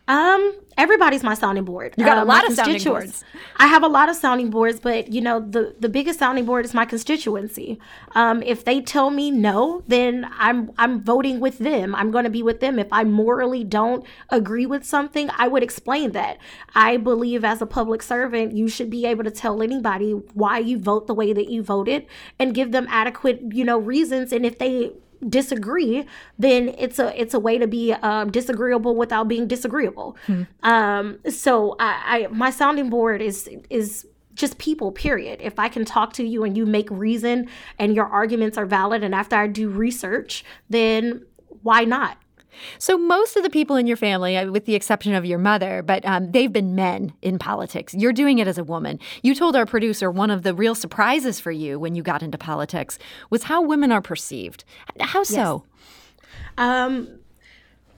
Um, 0.07 0.55
everybody's 0.77 1.23
my 1.23 1.35
sounding 1.35 1.64
board. 1.64 1.95
You 1.97 2.05
got 2.05 2.19
uh, 2.19 2.25
a 2.25 2.27
lot 2.27 2.47
of 2.47 2.55
sounding 2.55 2.83
boards. 2.83 3.25
I 3.57 3.67
have 3.67 3.83
a 3.83 3.88
lot 3.88 4.11
of 4.11 4.17
sounding 4.17 4.51
boards, 4.51 4.79
but 4.79 5.11
you 5.11 5.21
know 5.23 5.40
the 5.40 5.75
the 5.81 5.88
biggest 5.88 6.19
sounding 6.19 6.45
board 6.45 6.67
is 6.67 6.75
my 6.75 6.85
constituency. 6.85 7.79
Um, 8.14 8.43
if 8.43 8.64
they 8.64 8.83
tell 8.83 9.09
me 9.09 9.31
no, 9.31 9.83
then 9.87 10.29
I'm 10.38 10.73
I'm 10.77 11.03
voting 11.03 11.40
with 11.40 11.59
them. 11.59 11.95
I'm 11.95 12.11
going 12.11 12.25
to 12.25 12.31
be 12.31 12.43
with 12.43 12.61
them. 12.61 12.79
If 12.79 12.88
I 12.93 13.05
morally 13.05 13.64
don't 13.64 14.05
agree 14.29 14.67
with 14.67 14.85
something, 14.85 15.31
I 15.38 15.49
would 15.49 15.62
explain 15.62 16.12
that. 16.12 16.38
I 16.75 16.99
believe 16.99 17.43
as 17.43 17.62
a 17.62 17.67
public 17.67 18.03
servant, 18.03 18.53
you 18.53 18.69
should 18.69 18.90
be 18.90 19.07
able 19.07 19.25
to 19.25 19.31
tell 19.31 19.62
anybody 19.62 20.12
why 20.35 20.59
you 20.59 20.79
vote 20.79 21.07
the 21.07 21.14
way 21.14 21.33
that 21.33 21.49
you 21.49 21.62
voted 21.62 22.07
and 22.38 22.55
give 22.55 22.73
them 22.73 22.87
adequate 22.90 23.40
you 23.53 23.64
know 23.64 23.79
reasons. 23.79 24.33
And 24.33 24.45
if 24.45 24.59
they 24.59 24.93
disagree, 25.29 26.07
then 26.38 26.74
it's 26.79 26.98
a 26.98 27.18
it's 27.20 27.35
a 27.35 27.40
way 27.40 27.59
to 27.59 27.66
be 27.66 27.92
um, 27.92 28.31
disagreeable 28.31 28.96
without 28.96 29.29
being 29.29 29.46
disagreeable. 29.46 30.16
Hmm. 30.27 30.42
Um, 30.62 31.18
so 31.29 31.77
I, 31.79 32.24
I 32.24 32.27
my 32.29 32.50
sounding 32.50 32.90
board 32.90 33.22
is 33.22 33.48
is 33.70 34.07
just 34.35 34.59
people 34.59 34.90
period 34.90 35.40
if 35.40 35.61
i 35.61 35.68
can 35.68 35.85
talk 35.85 36.12
to 36.12 36.24
you 36.24 36.42
and 36.42 36.57
you 36.57 36.66
make 36.66 36.90
reason 36.90 37.48
and 37.79 37.94
your 37.94 38.07
arguments 38.07 38.59
are 38.59 38.66
valid 38.66 39.05
and 39.05 39.14
after 39.14 39.37
i 39.37 39.46
do 39.46 39.68
research 39.68 40.44
then 40.68 41.24
why 41.62 41.85
not 41.85 42.18
so, 42.79 42.97
most 42.97 43.37
of 43.37 43.43
the 43.43 43.51
people 43.51 43.77
in 43.77 43.87
your 43.87 43.97
family, 43.97 44.37
uh, 44.37 44.51
with 44.51 44.67
the 44.67 44.75
exception 44.75 45.14
of 45.14 45.25
your 45.25 45.38
mother, 45.38 45.83
but 45.83 46.05
um, 46.05 46.33
they've 46.33 46.53
been 46.53 46.75
men 46.75 47.12
in 47.23 47.38
politics. 47.38 47.95
You're 47.95 48.12
doing 48.12 48.38
it 48.38 48.49
as 48.49 48.59
a 48.59 48.64
woman. 48.64 48.99
You 49.23 49.35
told 49.35 49.57
our 49.57 49.67
producer 49.67 50.11
one 50.11 50.31
of 50.31 50.43
the 50.43 50.55
real 50.55 50.75
surprises 50.75 51.40
for 51.40 51.51
you 51.51 51.79
when 51.79 51.95
you 51.95 52.03
got 52.03 52.23
into 52.23 52.38
politics 52.38 52.99
was 53.31 53.45
how 53.45 53.62
women 53.62 53.93
are 53.93 54.03
perceived. 54.03 54.64
How 55.01 55.23
so? 55.23 55.64
Yes. 55.64 56.59
Um, 56.59 57.21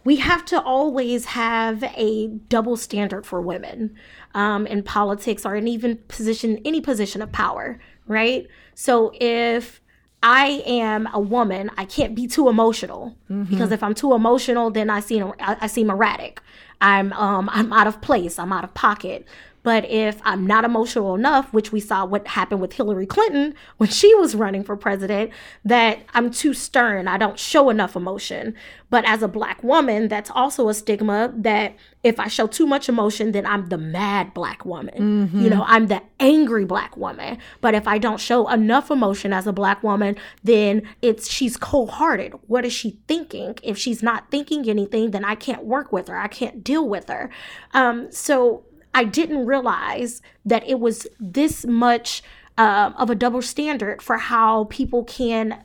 we 0.04 0.16
have 0.16 0.44
to 0.46 0.62
always 0.62 1.24
have 1.24 1.82
a 1.82 2.28
double 2.28 2.76
standard 2.76 3.26
for 3.26 3.40
women 3.40 3.96
um, 4.34 4.64
in 4.66 4.84
politics 4.84 5.44
or 5.44 5.56
in 5.56 5.66
even 5.66 5.96
position, 6.06 6.60
any 6.64 6.80
position 6.80 7.22
of 7.22 7.32
power, 7.32 7.80
right? 8.06 8.46
So 8.74 9.10
if 9.20 9.80
I 10.28 10.64
am 10.66 11.08
a 11.12 11.20
woman. 11.20 11.70
I 11.78 11.84
can't 11.84 12.16
be 12.16 12.26
too 12.26 12.48
emotional 12.48 13.16
mm-hmm. 13.30 13.44
because 13.44 13.70
if 13.70 13.80
I'm 13.80 13.94
too 13.94 14.12
emotional, 14.12 14.72
then 14.72 14.90
I 14.90 14.98
seem 14.98 15.32
I, 15.38 15.56
I 15.60 15.66
seem 15.68 15.88
erratic. 15.88 16.42
I'm 16.80 17.12
um 17.12 17.48
I'm 17.52 17.72
out 17.72 17.86
of 17.86 18.00
place. 18.00 18.36
I'm 18.36 18.52
out 18.52 18.64
of 18.64 18.74
pocket. 18.74 19.24
But 19.66 19.90
if 19.90 20.20
I'm 20.22 20.46
not 20.46 20.64
emotional 20.64 21.16
enough, 21.16 21.52
which 21.52 21.72
we 21.72 21.80
saw 21.80 22.04
what 22.04 22.28
happened 22.28 22.60
with 22.60 22.74
Hillary 22.74 23.04
Clinton 23.04 23.52
when 23.78 23.88
she 23.88 24.14
was 24.14 24.36
running 24.36 24.62
for 24.62 24.76
president, 24.76 25.32
that 25.64 25.98
I'm 26.14 26.30
too 26.30 26.54
stern, 26.54 27.08
I 27.08 27.18
don't 27.18 27.36
show 27.36 27.68
enough 27.68 27.96
emotion. 27.96 28.54
But 28.90 29.04
as 29.08 29.24
a 29.24 29.28
black 29.28 29.64
woman, 29.64 30.06
that's 30.06 30.30
also 30.30 30.68
a 30.68 30.74
stigma 30.74 31.34
that 31.38 31.74
if 32.04 32.20
I 32.20 32.28
show 32.28 32.46
too 32.46 32.64
much 32.64 32.88
emotion, 32.88 33.32
then 33.32 33.44
I'm 33.44 33.68
the 33.68 33.76
mad 33.76 34.32
black 34.34 34.64
woman. 34.64 35.26
Mm-hmm. 35.26 35.40
You 35.40 35.50
know, 35.50 35.64
I'm 35.66 35.88
the 35.88 36.00
angry 36.20 36.64
black 36.64 36.96
woman. 36.96 37.38
But 37.60 37.74
if 37.74 37.88
I 37.88 37.98
don't 37.98 38.20
show 38.20 38.48
enough 38.48 38.92
emotion 38.92 39.32
as 39.32 39.48
a 39.48 39.52
black 39.52 39.82
woman, 39.82 40.14
then 40.44 40.82
it's 41.02 41.28
she's 41.28 41.56
cold-hearted. 41.56 42.34
What 42.46 42.64
is 42.64 42.72
she 42.72 43.00
thinking? 43.08 43.58
If 43.64 43.76
she's 43.76 44.00
not 44.00 44.30
thinking 44.30 44.70
anything, 44.70 45.10
then 45.10 45.24
I 45.24 45.34
can't 45.34 45.64
work 45.64 45.92
with 45.92 46.06
her. 46.06 46.16
I 46.16 46.28
can't 46.28 46.62
deal 46.62 46.88
with 46.88 47.08
her. 47.08 47.30
Um, 47.74 48.12
so 48.12 48.62
I 48.96 49.04
didn't 49.04 49.44
realize 49.44 50.22
that 50.46 50.66
it 50.66 50.80
was 50.80 51.06
this 51.20 51.66
much 51.66 52.22
uh, 52.56 52.92
of 52.96 53.10
a 53.10 53.14
double 53.14 53.42
standard 53.42 54.00
for 54.00 54.16
how 54.16 54.64
people 54.64 55.04
can 55.04 55.62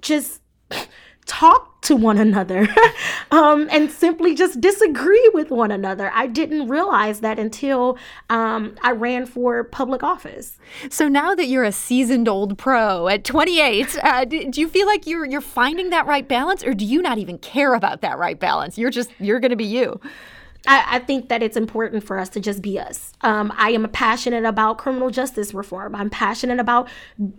just 0.00 0.40
talk 1.26 1.82
to 1.82 1.96
one 1.96 2.16
another 2.16 2.68
um, 3.32 3.66
and 3.72 3.90
simply 3.90 4.36
just 4.36 4.60
disagree 4.60 5.28
with 5.34 5.50
one 5.50 5.72
another. 5.72 6.12
I 6.14 6.28
didn't 6.28 6.68
realize 6.68 7.20
that 7.20 7.40
until 7.40 7.98
um, 8.30 8.76
I 8.82 8.92
ran 8.92 9.26
for 9.26 9.64
public 9.64 10.04
office. 10.04 10.56
So 10.90 11.08
now 11.08 11.34
that 11.34 11.46
you're 11.46 11.64
a 11.64 11.72
seasoned 11.72 12.28
old 12.28 12.56
pro 12.56 13.08
at 13.08 13.24
28, 13.24 13.98
uh, 14.00 14.24
do, 14.26 14.48
do 14.48 14.60
you 14.60 14.68
feel 14.68 14.86
like 14.86 15.08
you're 15.08 15.24
you're 15.24 15.40
finding 15.40 15.90
that 15.90 16.06
right 16.06 16.28
balance, 16.28 16.62
or 16.62 16.72
do 16.72 16.84
you 16.84 17.02
not 17.02 17.18
even 17.18 17.38
care 17.38 17.74
about 17.74 18.00
that 18.02 18.16
right 18.16 18.38
balance? 18.38 18.78
You're 18.78 18.90
just 18.90 19.10
you're 19.18 19.40
going 19.40 19.50
to 19.50 19.56
be 19.56 19.64
you. 19.64 20.00
I, 20.66 20.96
I, 20.96 20.98
think 20.98 21.28
that 21.28 21.42
it's 21.42 21.56
important 21.56 22.04
for 22.04 22.18
us 22.18 22.28
to 22.30 22.40
just 22.40 22.62
be 22.62 22.78
us. 22.78 23.12
Um, 23.20 23.52
I 23.56 23.70
am 23.70 23.88
passionate 23.90 24.44
about 24.44 24.78
criminal 24.78 25.10
justice 25.10 25.52
reform. 25.52 25.94
I'm 25.94 26.10
passionate 26.10 26.58
about 26.58 26.88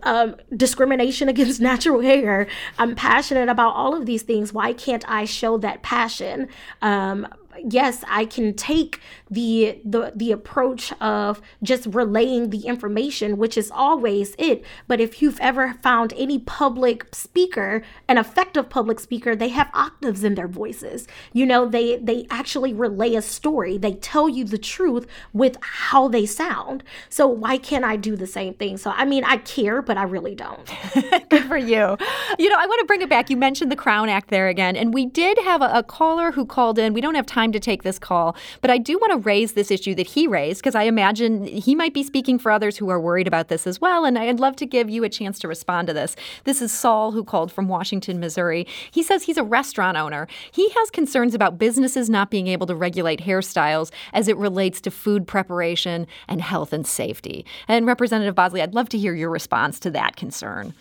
um, 0.02 0.36
discrimination 0.56 1.28
against 1.34 1.60
natural 1.60 2.00
hair. 2.00 2.46
I'm 2.78 2.94
passionate 2.94 3.48
about 3.48 3.74
all 3.74 3.94
of 3.94 4.06
these 4.06 4.22
things. 4.22 4.52
Why 4.52 4.72
can't 4.72 5.04
I 5.08 5.24
show 5.24 5.58
that 5.58 5.82
passion? 5.82 6.48
Um, 6.82 7.26
yes, 7.64 8.04
I 8.08 8.24
can 8.24 8.54
take 8.54 9.00
the 9.30 9.80
the 9.84 10.12
the 10.14 10.32
approach 10.32 10.92
of 11.00 11.40
just 11.62 11.86
relaying 11.86 12.50
the 12.50 12.66
information, 12.66 13.36
which 13.36 13.56
is 13.56 13.70
always 13.70 14.34
it. 14.38 14.64
But 14.86 15.00
if 15.00 15.20
you've 15.20 15.40
ever 15.40 15.74
found 15.82 16.12
any 16.16 16.38
public 16.38 17.14
speaker, 17.14 17.82
an 18.08 18.18
effective 18.18 18.68
public 18.68 19.00
speaker, 19.00 19.34
they 19.34 19.48
have 19.48 19.70
octaves 19.74 20.24
in 20.24 20.34
their 20.34 20.48
voices. 20.48 21.06
You 21.32 21.46
know, 21.46 21.66
they 21.68 21.96
they 21.96 22.26
actually 22.30 22.72
relay 22.72 23.14
a 23.14 23.22
story. 23.22 23.78
They 23.78 23.94
tell 23.94 24.28
you 24.28 24.44
the 24.44 24.58
truth 24.58 25.06
with 25.32 25.56
how 25.60 26.08
they 26.08 26.26
sound. 26.26 26.84
So 27.08 27.26
why 27.26 27.58
can't 27.58 27.84
I 27.84 27.96
do 27.96 28.16
the 28.16 28.26
same 28.26 28.54
thing? 28.54 28.76
So 28.76 28.90
I 28.90 29.04
mean, 29.04 29.24
I 29.24 29.38
care, 29.38 29.82
but 29.82 29.96
I 29.96 30.04
really 30.04 30.34
don't. 30.34 30.70
Good 31.30 31.44
for 31.44 31.56
you. 31.56 31.96
You 32.38 32.48
know, 32.48 32.56
I 32.58 32.66
want 32.66 32.80
to 32.80 32.86
bring 32.86 33.02
it 33.02 33.08
back. 33.08 33.30
You 33.30 33.36
mentioned 33.36 33.72
the 33.72 33.76
Crown 33.76 34.08
Act 34.08 34.30
there 34.30 34.48
again, 34.48 34.76
and 34.76 34.94
we 34.94 35.06
did 35.06 35.38
have 35.38 35.62
a, 35.62 35.70
a 35.72 35.82
caller 35.82 36.32
who 36.32 36.46
called 36.46 36.78
in. 36.78 36.92
We 36.92 37.00
don't 37.00 37.14
have 37.14 37.26
time 37.26 37.45
to 37.52 37.60
take 37.60 37.82
this 37.82 37.98
call, 37.98 38.36
but 38.60 38.70
I 38.70 38.78
do 38.78 38.98
want 38.98 39.12
to 39.12 39.18
raise 39.18 39.52
this 39.52 39.70
issue 39.70 39.94
that 39.94 40.06
he 40.06 40.26
raised 40.26 40.60
because 40.60 40.74
I 40.74 40.84
imagine 40.84 41.44
he 41.44 41.74
might 41.74 41.94
be 41.94 42.02
speaking 42.02 42.38
for 42.38 42.50
others 42.52 42.76
who 42.76 42.88
are 42.88 43.00
worried 43.00 43.26
about 43.26 43.48
this 43.48 43.66
as 43.66 43.80
well. 43.80 44.04
And 44.04 44.18
I'd 44.18 44.40
love 44.40 44.56
to 44.56 44.66
give 44.66 44.90
you 44.90 45.04
a 45.04 45.08
chance 45.08 45.38
to 45.40 45.48
respond 45.48 45.88
to 45.88 45.94
this. 45.94 46.16
This 46.44 46.62
is 46.62 46.72
Saul 46.72 47.12
who 47.12 47.24
called 47.24 47.52
from 47.52 47.68
Washington, 47.68 48.20
Missouri. 48.20 48.66
He 48.90 49.02
says 49.02 49.24
he's 49.24 49.36
a 49.36 49.44
restaurant 49.44 49.96
owner. 49.96 50.26
He 50.50 50.68
has 50.70 50.90
concerns 50.90 51.34
about 51.34 51.58
businesses 51.58 52.10
not 52.10 52.30
being 52.30 52.46
able 52.48 52.66
to 52.66 52.74
regulate 52.74 53.20
hairstyles 53.20 53.90
as 54.12 54.28
it 54.28 54.36
relates 54.36 54.80
to 54.82 54.90
food 54.90 55.26
preparation 55.26 56.06
and 56.28 56.40
health 56.40 56.72
and 56.72 56.86
safety. 56.86 57.44
And 57.68 57.86
Representative 57.86 58.34
Bosley, 58.34 58.62
I'd 58.62 58.74
love 58.74 58.88
to 58.90 58.98
hear 58.98 59.14
your 59.14 59.30
response 59.30 59.80
to 59.80 59.90
that 59.90 60.16
concern. 60.16 60.74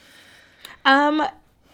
Um, 0.86 1.25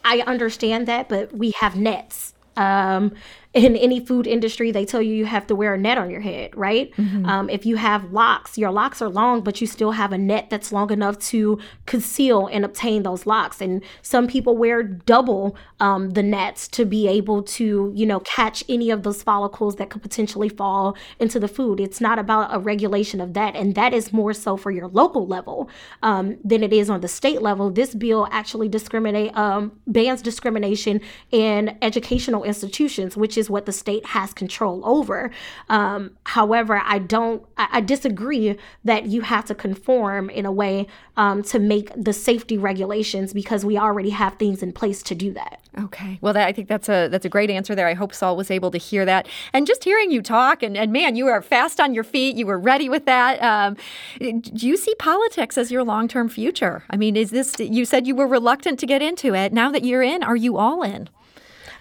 I 0.03 0.19
understand 0.21 0.87
that, 0.87 1.09
but 1.09 1.33
we 1.33 1.51
have 1.59 1.75
nets. 1.75 2.33
Um, 2.57 3.13
in 3.53 3.75
any 3.75 3.99
food 3.99 4.27
industry, 4.27 4.71
they 4.71 4.85
tell 4.85 5.01
you 5.01 5.13
you 5.13 5.25
have 5.25 5.45
to 5.47 5.55
wear 5.55 5.73
a 5.73 5.77
net 5.77 5.97
on 5.97 6.09
your 6.09 6.21
head, 6.21 6.55
right? 6.55 6.95
Mm-hmm. 6.95 7.25
Um, 7.25 7.49
if 7.49 7.65
you 7.65 7.75
have 7.75 8.13
locks, 8.13 8.57
your 8.57 8.71
locks 8.71 9.01
are 9.01 9.09
long, 9.09 9.41
but 9.41 9.59
you 9.59 9.67
still 9.67 9.91
have 9.91 10.13
a 10.13 10.17
net 10.17 10.49
that's 10.49 10.71
long 10.71 10.89
enough 10.89 11.19
to 11.19 11.59
conceal 11.85 12.47
and 12.47 12.63
obtain 12.63 13.03
those 13.03 13.25
locks. 13.25 13.59
And 13.59 13.83
some 14.01 14.27
people 14.27 14.55
wear 14.55 14.83
double 14.83 15.57
um, 15.81 16.11
the 16.11 16.23
nets 16.23 16.69
to 16.69 16.85
be 16.85 17.09
able 17.09 17.43
to, 17.43 17.91
you 17.93 18.05
know, 18.05 18.21
catch 18.21 18.63
any 18.69 18.89
of 18.89 19.03
those 19.03 19.21
follicles 19.21 19.75
that 19.75 19.89
could 19.89 20.01
potentially 20.01 20.47
fall 20.47 20.95
into 21.19 21.37
the 21.37 21.49
food. 21.49 21.81
It's 21.81 21.99
not 21.99 22.19
about 22.19 22.55
a 22.55 22.59
regulation 22.59 23.19
of 23.19 23.33
that. 23.33 23.57
And 23.57 23.75
that 23.75 23.93
is 23.93 24.13
more 24.13 24.31
so 24.33 24.55
for 24.55 24.71
your 24.71 24.87
local 24.87 25.27
level 25.27 25.69
um, 26.03 26.37
than 26.45 26.63
it 26.63 26.71
is 26.71 26.89
on 26.89 27.01
the 27.01 27.09
state 27.09 27.41
level. 27.41 27.69
This 27.69 27.95
bill 27.95 28.29
actually 28.31 28.69
discriminate 28.69 29.35
um, 29.35 29.73
bans 29.87 30.21
discrimination 30.21 31.01
in 31.31 31.77
educational 31.81 32.45
institutions, 32.45 33.17
which 33.17 33.37
is 33.37 33.40
is 33.41 33.49
what 33.49 33.65
the 33.65 33.73
state 33.73 34.05
has 34.05 34.33
control 34.33 34.81
over. 34.85 35.29
Um, 35.67 36.11
however, 36.23 36.81
I 36.83 36.99
don't, 36.99 37.43
I, 37.57 37.67
I, 37.73 37.81
disagree 37.81 38.57
that 38.85 39.07
you 39.07 39.21
have 39.21 39.45
to 39.45 39.55
conform 39.55 40.29
in 40.29 40.45
a 40.45 40.51
way 40.51 40.87
um, 41.17 41.43
to 41.43 41.59
make 41.59 41.91
the 41.95 42.13
safety 42.13 42.57
regulations 42.57 43.33
because 43.33 43.65
we 43.65 43.77
already 43.77 44.11
have 44.11 44.35
things 44.35 44.63
in 44.63 44.71
place 44.71 45.03
to 45.03 45.15
do 45.15 45.33
that. 45.33 45.59
Okay. 45.79 46.19
Well, 46.21 46.33
that, 46.33 46.47
I 46.47 46.51
think 46.51 46.67
that's 46.67 46.89
a 46.89 47.07
that's 47.07 47.25
a 47.25 47.29
great 47.29 47.49
answer 47.49 47.75
there. 47.75 47.87
I 47.87 47.93
hope 47.93 48.13
Saul 48.13 48.35
was 48.35 48.51
able 48.51 48.71
to 48.71 48.77
hear 48.77 49.05
that. 49.05 49.27
And 49.53 49.65
just 49.65 49.83
hearing 49.83 50.11
you 50.11 50.21
talk, 50.21 50.63
and, 50.63 50.77
and 50.77 50.91
man, 50.91 51.15
you 51.15 51.27
are 51.27 51.41
fast 51.41 51.79
on 51.79 51.93
your 51.93 52.03
feet. 52.03 52.35
You 52.35 52.45
were 52.45 52.59
ready 52.59 52.89
with 52.89 53.05
that. 53.05 53.41
Um, 53.41 53.77
do 54.19 54.67
you 54.67 54.77
see 54.77 54.93
politics 54.95 55.57
as 55.57 55.71
your 55.71 55.83
long 55.83 56.07
term 56.07 56.29
future? 56.29 56.83
I 56.89 56.97
mean, 56.97 57.15
is 57.15 57.31
this, 57.31 57.59
you 57.59 57.85
said 57.85 58.05
you 58.05 58.15
were 58.15 58.27
reluctant 58.27 58.79
to 58.79 58.85
get 58.85 59.01
into 59.01 59.33
it. 59.33 59.53
Now 59.53 59.71
that 59.71 59.83
you're 59.83 60.03
in, 60.03 60.23
are 60.23 60.35
you 60.35 60.57
all 60.57 60.83
in? 60.83 61.09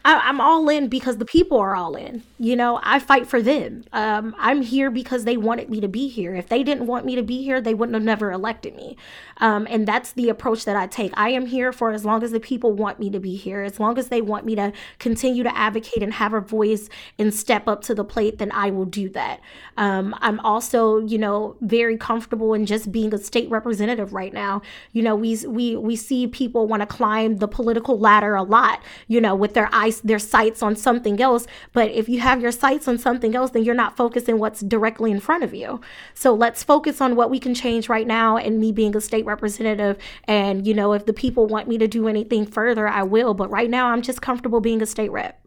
I, 0.04 0.28
am 0.28 0.40
all 0.40 0.68
in 0.68 0.88
because 0.88 1.18
the 1.18 1.24
people 1.24 1.58
are 1.58 1.76
all 1.76 1.94
in. 1.94 2.22
You 2.38 2.56
know, 2.56 2.80
I 2.82 2.98
fight 2.98 3.26
for 3.26 3.42
them. 3.42 3.84
Um, 3.92 4.34
I'm 4.38 4.62
here 4.62 4.90
because 4.90 5.24
they 5.24 5.36
wanted 5.36 5.68
me 5.68 5.80
to 5.80 5.88
be 5.88 6.08
here. 6.08 6.34
If 6.34 6.48
they 6.48 6.62
didn't 6.62 6.86
want 6.86 7.04
me 7.04 7.16
to 7.16 7.22
be 7.22 7.42
here, 7.42 7.60
they 7.60 7.74
wouldn't 7.74 7.94
have 7.94 8.02
never 8.02 8.32
elected 8.32 8.74
me. 8.74 8.96
Um, 9.38 9.66
and 9.70 9.86
that's 9.86 10.12
the 10.12 10.28
approach 10.28 10.64
that 10.64 10.76
I 10.76 10.86
take. 10.86 11.12
I 11.16 11.30
am 11.30 11.46
here 11.46 11.72
for 11.72 11.90
as 11.90 12.04
long 12.04 12.22
as 12.22 12.30
the 12.30 12.40
people 12.40 12.72
want 12.72 12.98
me 12.98 13.10
to 13.10 13.20
be 13.20 13.36
here. 13.36 13.62
As 13.62 13.78
long 13.78 13.98
as 13.98 14.08
they 14.08 14.22
want 14.22 14.46
me 14.46 14.54
to 14.54 14.72
continue 14.98 15.42
to 15.42 15.56
advocate 15.56 16.02
and 16.02 16.14
have 16.14 16.32
a 16.32 16.40
voice 16.40 16.88
and 17.18 17.32
step 17.32 17.68
up 17.68 17.82
to 17.82 17.94
the 17.94 18.04
plate, 18.04 18.38
then 18.38 18.52
I 18.52 18.70
will 18.70 18.86
do 18.86 19.08
that. 19.10 19.40
Um, 19.76 20.14
I'm 20.20 20.40
also, 20.40 20.98
you 21.00 21.18
know, 21.18 21.56
very 21.60 21.96
comfortable 21.96 22.54
in 22.54 22.66
just 22.66 22.90
being 22.90 23.12
a 23.12 23.18
state 23.18 23.50
representative 23.50 24.12
right 24.12 24.32
now. 24.32 24.62
You 24.92 25.02
know, 25.02 25.14
we 25.14 25.36
we 25.46 25.76
we 25.76 25.96
see 25.96 26.26
people 26.26 26.66
want 26.66 26.80
to 26.80 26.86
climb 26.86 27.36
the 27.36 27.48
political 27.48 27.98
ladder 27.98 28.34
a 28.34 28.42
lot. 28.42 28.82
You 29.08 29.20
know, 29.20 29.34
with 29.34 29.54
their 29.54 29.68
eyes 29.72 29.89
their 29.98 30.20
sights 30.20 30.62
on 30.62 30.76
something 30.76 31.20
else. 31.20 31.48
But 31.72 31.90
if 31.90 32.08
you 32.08 32.20
have 32.20 32.40
your 32.40 32.52
sights 32.52 32.86
on 32.86 32.98
something 32.98 33.34
else, 33.34 33.50
then 33.50 33.64
you're 33.64 33.74
not 33.74 33.96
focusing 33.96 34.38
what's 34.38 34.60
directly 34.60 35.10
in 35.10 35.18
front 35.18 35.42
of 35.42 35.52
you. 35.52 35.80
So 36.14 36.32
let's 36.32 36.62
focus 36.62 37.00
on 37.00 37.16
what 37.16 37.30
we 37.30 37.40
can 37.40 37.54
change 37.54 37.88
right 37.88 38.06
now. 38.06 38.36
And 38.36 38.60
me 38.60 38.70
being 38.70 38.94
a 38.94 39.00
state 39.00 39.24
representative, 39.24 39.98
and 40.24 40.66
you 40.66 40.74
know, 40.74 40.92
if 40.92 41.06
the 41.06 41.12
people 41.12 41.46
want 41.46 41.66
me 41.66 41.78
to 41.78 41.88
do 41.88 42.06
anything 42.06 42.46
further, 42.46 42.86
I 42.86 43.02
will. 43.02 43.34
But 43.34 43.50
right 43.50 43.68
now, 43.68 43.88
I'm 43.88 44.02
just 44.02 44.22
comfortable 44.22 44.60
being 44.60 44.82
a 44.82 44.86
state 44.86 45.10
rep. 45.10 45.40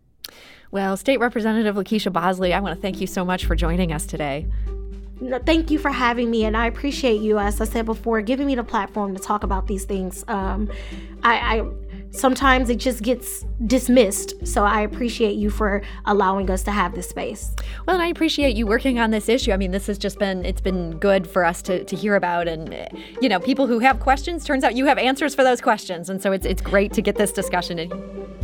Well, 0.72 0.98
State 0.98 1.20
Representative 1.20 1.76
LaKeySha 1.76 2.12
Bosley, 2.12 2.52
I 2.52 2.60
want 2.60 2.76
to 2.76 2.82
thank 2.82 3.00
you 3.00 3.06
so 3.06 3.24
much 3.24 3.46
for 3.46 3.56
joining 3.56 3.92
us 3.92 4.08
today. 4.08 4.48
Thank 5.46 5.70
you 5.70 5.78
for 5.78 5.92
having 5.92 6.32
me, 6.32 6.46
and 6.46 6.58
I 6.58 6.66
appreciate 6.66 7.22
you, 7.22 7.38
as 7.38 7.62
I 7.62 7.66
said 7.66 7.86
before, 7.86 8.22
giving 8.22 8.48
me 8.48 8.56
the 8.56 8.64
platform 8.64 9.16
to 9.16 9.22
talk 9.22 9.44
about 9.44 9.68
these 9.68 9.86
things. 9.86 10.26
Um, 10.28 10.72
I, 11.22 11.60
I 11.60 11.70
sometimes 12.14 12.70
it 12.70 12.78
just 12.78 13.04
gets 13.04 13.46
dismissed. 13.66 14.48
So 14.48 14.64
I 14.64 14.82
appreciate 14.82 15.36
you 15.36 15.50
for 15.50 15.82
allowing 16.06 16.50
us 16.50 16.64
to 16.64 16.72
have 16.72 16.96
this 16.96 17.10
space. 17.10 17.54
Well, 17.86 17.96
and 17.96 18.04
I 18.04 18.08
appreciate 18.08 18.56
you 18.56 18.66
working 18.66 19.00
on 19.00 19.12
this 19.12 19.28
issue. 19.28 19.52
I 19.52 19.58
mean, 19.58 19.72
this 19.72 19.88
has 19.88 19.98
just 19.98 20.20
been 20.20 20.46
it's 20.46 20.62
been 20.62 20.98
good 21.00 21.28
for 21.28 21.44
us 21.44 21.62
to, 21.64 21.84
to 21.84 21.96
hear 21.96 22.16
about 22.16 22.48
and 22.48 22.88
you 23.22 23.30
know, 23.30 23.40
people 23.40 23.68
who 23.68 23.80
have 23.80 24.00
questions, 24.00 24.46
turns 24.46 24.64
out 24.64 24.76
you 24.76 24.86
have 24.86 24.98
answers 24.98 25.36
for 25.36 25.44
those 25.44 25.60
questions. 25.60 26.10
And 26.10 26.22
so 26.22 26.32
it's 26.32 26.46
it's 26.46 26.62
great 26.62 26.94
to 26.94 27.02
get 27.02 27.16
this 27.16 27.32
discussion 27.32 27.80
in. 27.80 28.43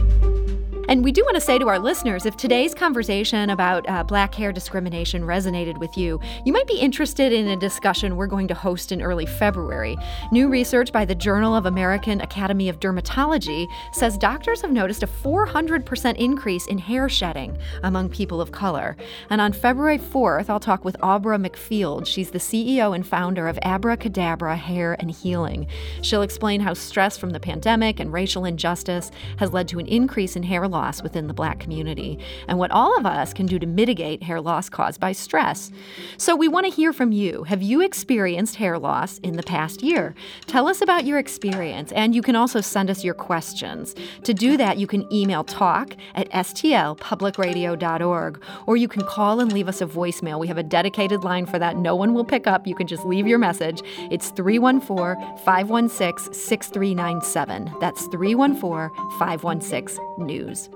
And 0.90 1.04
we 1.04 1.12
do 1.12 1.22
want 1.22 1.36
to 1.36 1.42
say 1.42 1.60
to 1.60 1.68
our 1.68 1.78
listeners 1.78 2.26
if 2.26 2.36
today's 2.36 2.74
conversation 2.74 3.52
about 3.52 3.88
uh, 3.88 4.04
black 4.04 4.34
hair 4.34 4.52
discrimination 4.52 5.22
resonated 5.22 5.78
with 5.78 5.96
you, 5.96 6.20
you 6.46 6.52
might 6.52 6.66
be 6.66 6.80
interested 6.80 7.32
in 7.32 7.48
a 7.48 7.56
discussion 7.56 8.16
we're 8.16 8.26
going 8.26 8.48
to 8.48 8.56
host 8.56 8.92
in 8.92 9.00
early 9.00 9.28
February. 9.28 9.96
New 10.32 10.48
research 10.48 10.92
by 10.92 11.06
the 11.06 11.14
Journal 11.14 11.56
of 11.56 11.68
American 11.68 12.22
Academy 12.22 12.70
of 12.70 12.80
Dermatology 12.80 13.68
says 13.92 14.18
doctors 14.18 14.64
have 14.64 14.72
noticed 14.72 15.04
a 15.04 15.08
400% 15.08 16.16
increase 16.18 16.66
in 16.66 16.80
hair 16.80 17.08
shedding 17.08 17.56
among 17.84 18.10
people 18.10 18.42
of 18.42 18.52
color. 18.52 18.98
And 19.30 19.40
on 19.40 19.54
February 19.54 20.00
4th, 20.00 20.50
I'll 20.50 20.60
talk 20.60 20.84
with 20.84 20.98
Aubra 21.04 21.38
McField. 21.40 22.08
She's 22.08 22.32
the 22.32 22.40
CEO 22.40 22.96
and 22.96 23.06
founder 23.06 23.48
of 23.48 23.60
Abracadabra 23.62 24.56
Hair 24.56 24.98
and 25.00 25.12
Healing. 25.12 25.68
She'll 26.02 26.24
explain 26.24 26.62
how 26.62 26.74
stress 26.74 27.16
from 27.16 27.30
the 27.30 27.40
pandemic 27.40 28.00
and 28.00 28.12
racial 28.12 28.44
injustice 28.44 29.12
has 29.38 29.54
led 29.54 29.68
to 29.68 29.78
an 29.78 29.86
increase 29.86 30.36
in 30.36 30.42
hair 30.42 30.68
loss 30.68 30.79
loss 30.80 31.04
within 31.04 31.28
the 31.28 31.34
black 31.34 31.60
community 31.60 32.18
and 32.48 32.58
what 32.58 32.72
all 32.72 32.98
of 32.98 33.06
us 33.06 33.34
can 33.34 33.46
do 33.46 33.60
to 33.60 33.68
mitigate 33.68 34.24
hair 34.24 34.40
loss 34.40 34.70
caused 34.70 35.00
by 35.00 35.12
stress. 35.12 35.72
So, 36.18 36.36
we 36.36 36.48
want 36.48 36.66
to 36.68 36.72
hear 36.72 36.94
from 36.94 37.12
you. 37.12 37.44
Have 37.44 37.62
you 37.62 37.82
experienced 37.82 38.56
hair 38.56 38.80
loss 38.80 39.20
in 39.20 39.36
the 39.36 39.44
past 39.44 39.84
year? 39.84 40.16
Tell 40.48 40.68
us 40.68 40.82
about 40.82 41.06
your 41.06 41.20
experience, 41.20 41.92
and 41.92 42.16
you 42.16 42.22
can 42.22 42.36
also 42.36 42.62
send 42.62 42.90
us 42.90 43.04
your 43.04 43.14
questions. 43.14 43.96
To 44.24 44.34
do 44.34 44.58
that, 44.58 44.78
you 44.78 44.88
can 44.88 45.12
email 45.14 45.44
talk 45.44 45.96
at 46.16 46.30
stlpublicradio.org 46.32 48.44
or 48.66 48.78
you 48.78 48.88
can 48.88 49.04
call 49.04 49.40
and 49.40 49.52
leave 49.52 49.68
us 49.68 49.82
a 49.82 49.86
voicemail. 49.86 50.40
We 50.40 50.48
have 50.48 50.58
a 50.58 50.64
dedicated 50.64 51.24
line 51.24 51.46
for 51.46 51.60
that. 51.60 51.78
No 51.78 51.96
one 51.96 52.14
will 52.14 52.26
pick 52.26 52.48
up. 52.48 52.68
You 52.68 52.76
can 52.76 52.88
just 52.88 53.06
leave 53.06 53.28
your 53.28 53.40
message. 53.40 53.82
It's 54.12 54.30
314 54.32 55.38
516 55.44 56.34
6397. 56.34 57.74
That's 57.80 58.08
314 58.08 58.90
516 59.20 60.00
News. 60.20 60.69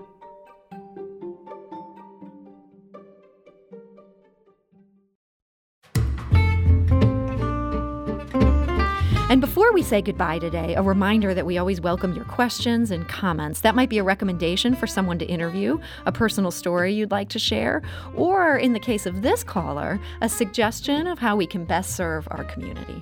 And 9.33 9.41
before 9.41 9.73
we 9.73 9.81
say 9.81 9.99
goodbye 9.99 10.37
today, 10.37 10.75
a 10.75 10.83
reminder 10.83 11.33
that 11.33 11.47
we 11.47 11.57
always 11.57 11.81
welcome 11.81 12.13
your 12.13 12.23
questions 12.25 12.91
and 12.91 13.09
comments. 13.09 13.61
That 13.61 13.73
might 13.73 13.89
be 13.89 13.97
a 13.97 14.03
recommendation 14.03 14.75
for 14.75 14.85
someone 14.85 15.17
to 15.17 15.25
interview, 15.25 15.79
a 16.05 16.11
personal 16.11 16.51
story 16.51 16.93
you'd 16.93 17.09
like 17.09 17.29
to 17.29 17.39
share, 17.39 17.81
or 18.13 18.55
in 18.55 18.73
the 18.73 18.79
case 18.79 19.07
of 19.07 19.23
this 19.23 19.43
caller, 19.43 19.99
a 20.21 20.29
suggestion 20.29 21.07
of 21.07 21.17
how 21.17 21.35
we 21.35 21.47
can 21.47 21.65
best 21.65 21.95
serve 21.95 22.27
our 22.29 22.43
community. 22.43 23.01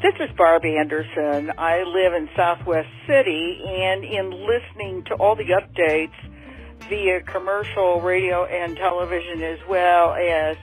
This 0.00 0.14
is 0.20 0.30
Barbie 0.36 0.76
Anderson. 0.76 1.50
I 1.58 1.82
live 1.82 2.14
in 2.14 2.28
Southwest 2.36 2.88
City, 3.08 3.60
and 3.66 4.04
in 4.04 4.30
listening 4.30 5.02
to 5.06 5.14
all 5.14 5.34
the 5.34 5.46
updates 5.46 6.14
via 6.88 7.22
commercial 7.22 8.00
radio 8.00 8.44
and 8.44 8.76
television 8.76 9.42
as 9.42 9.58
well 9.68 10.14
as 10.14 10.56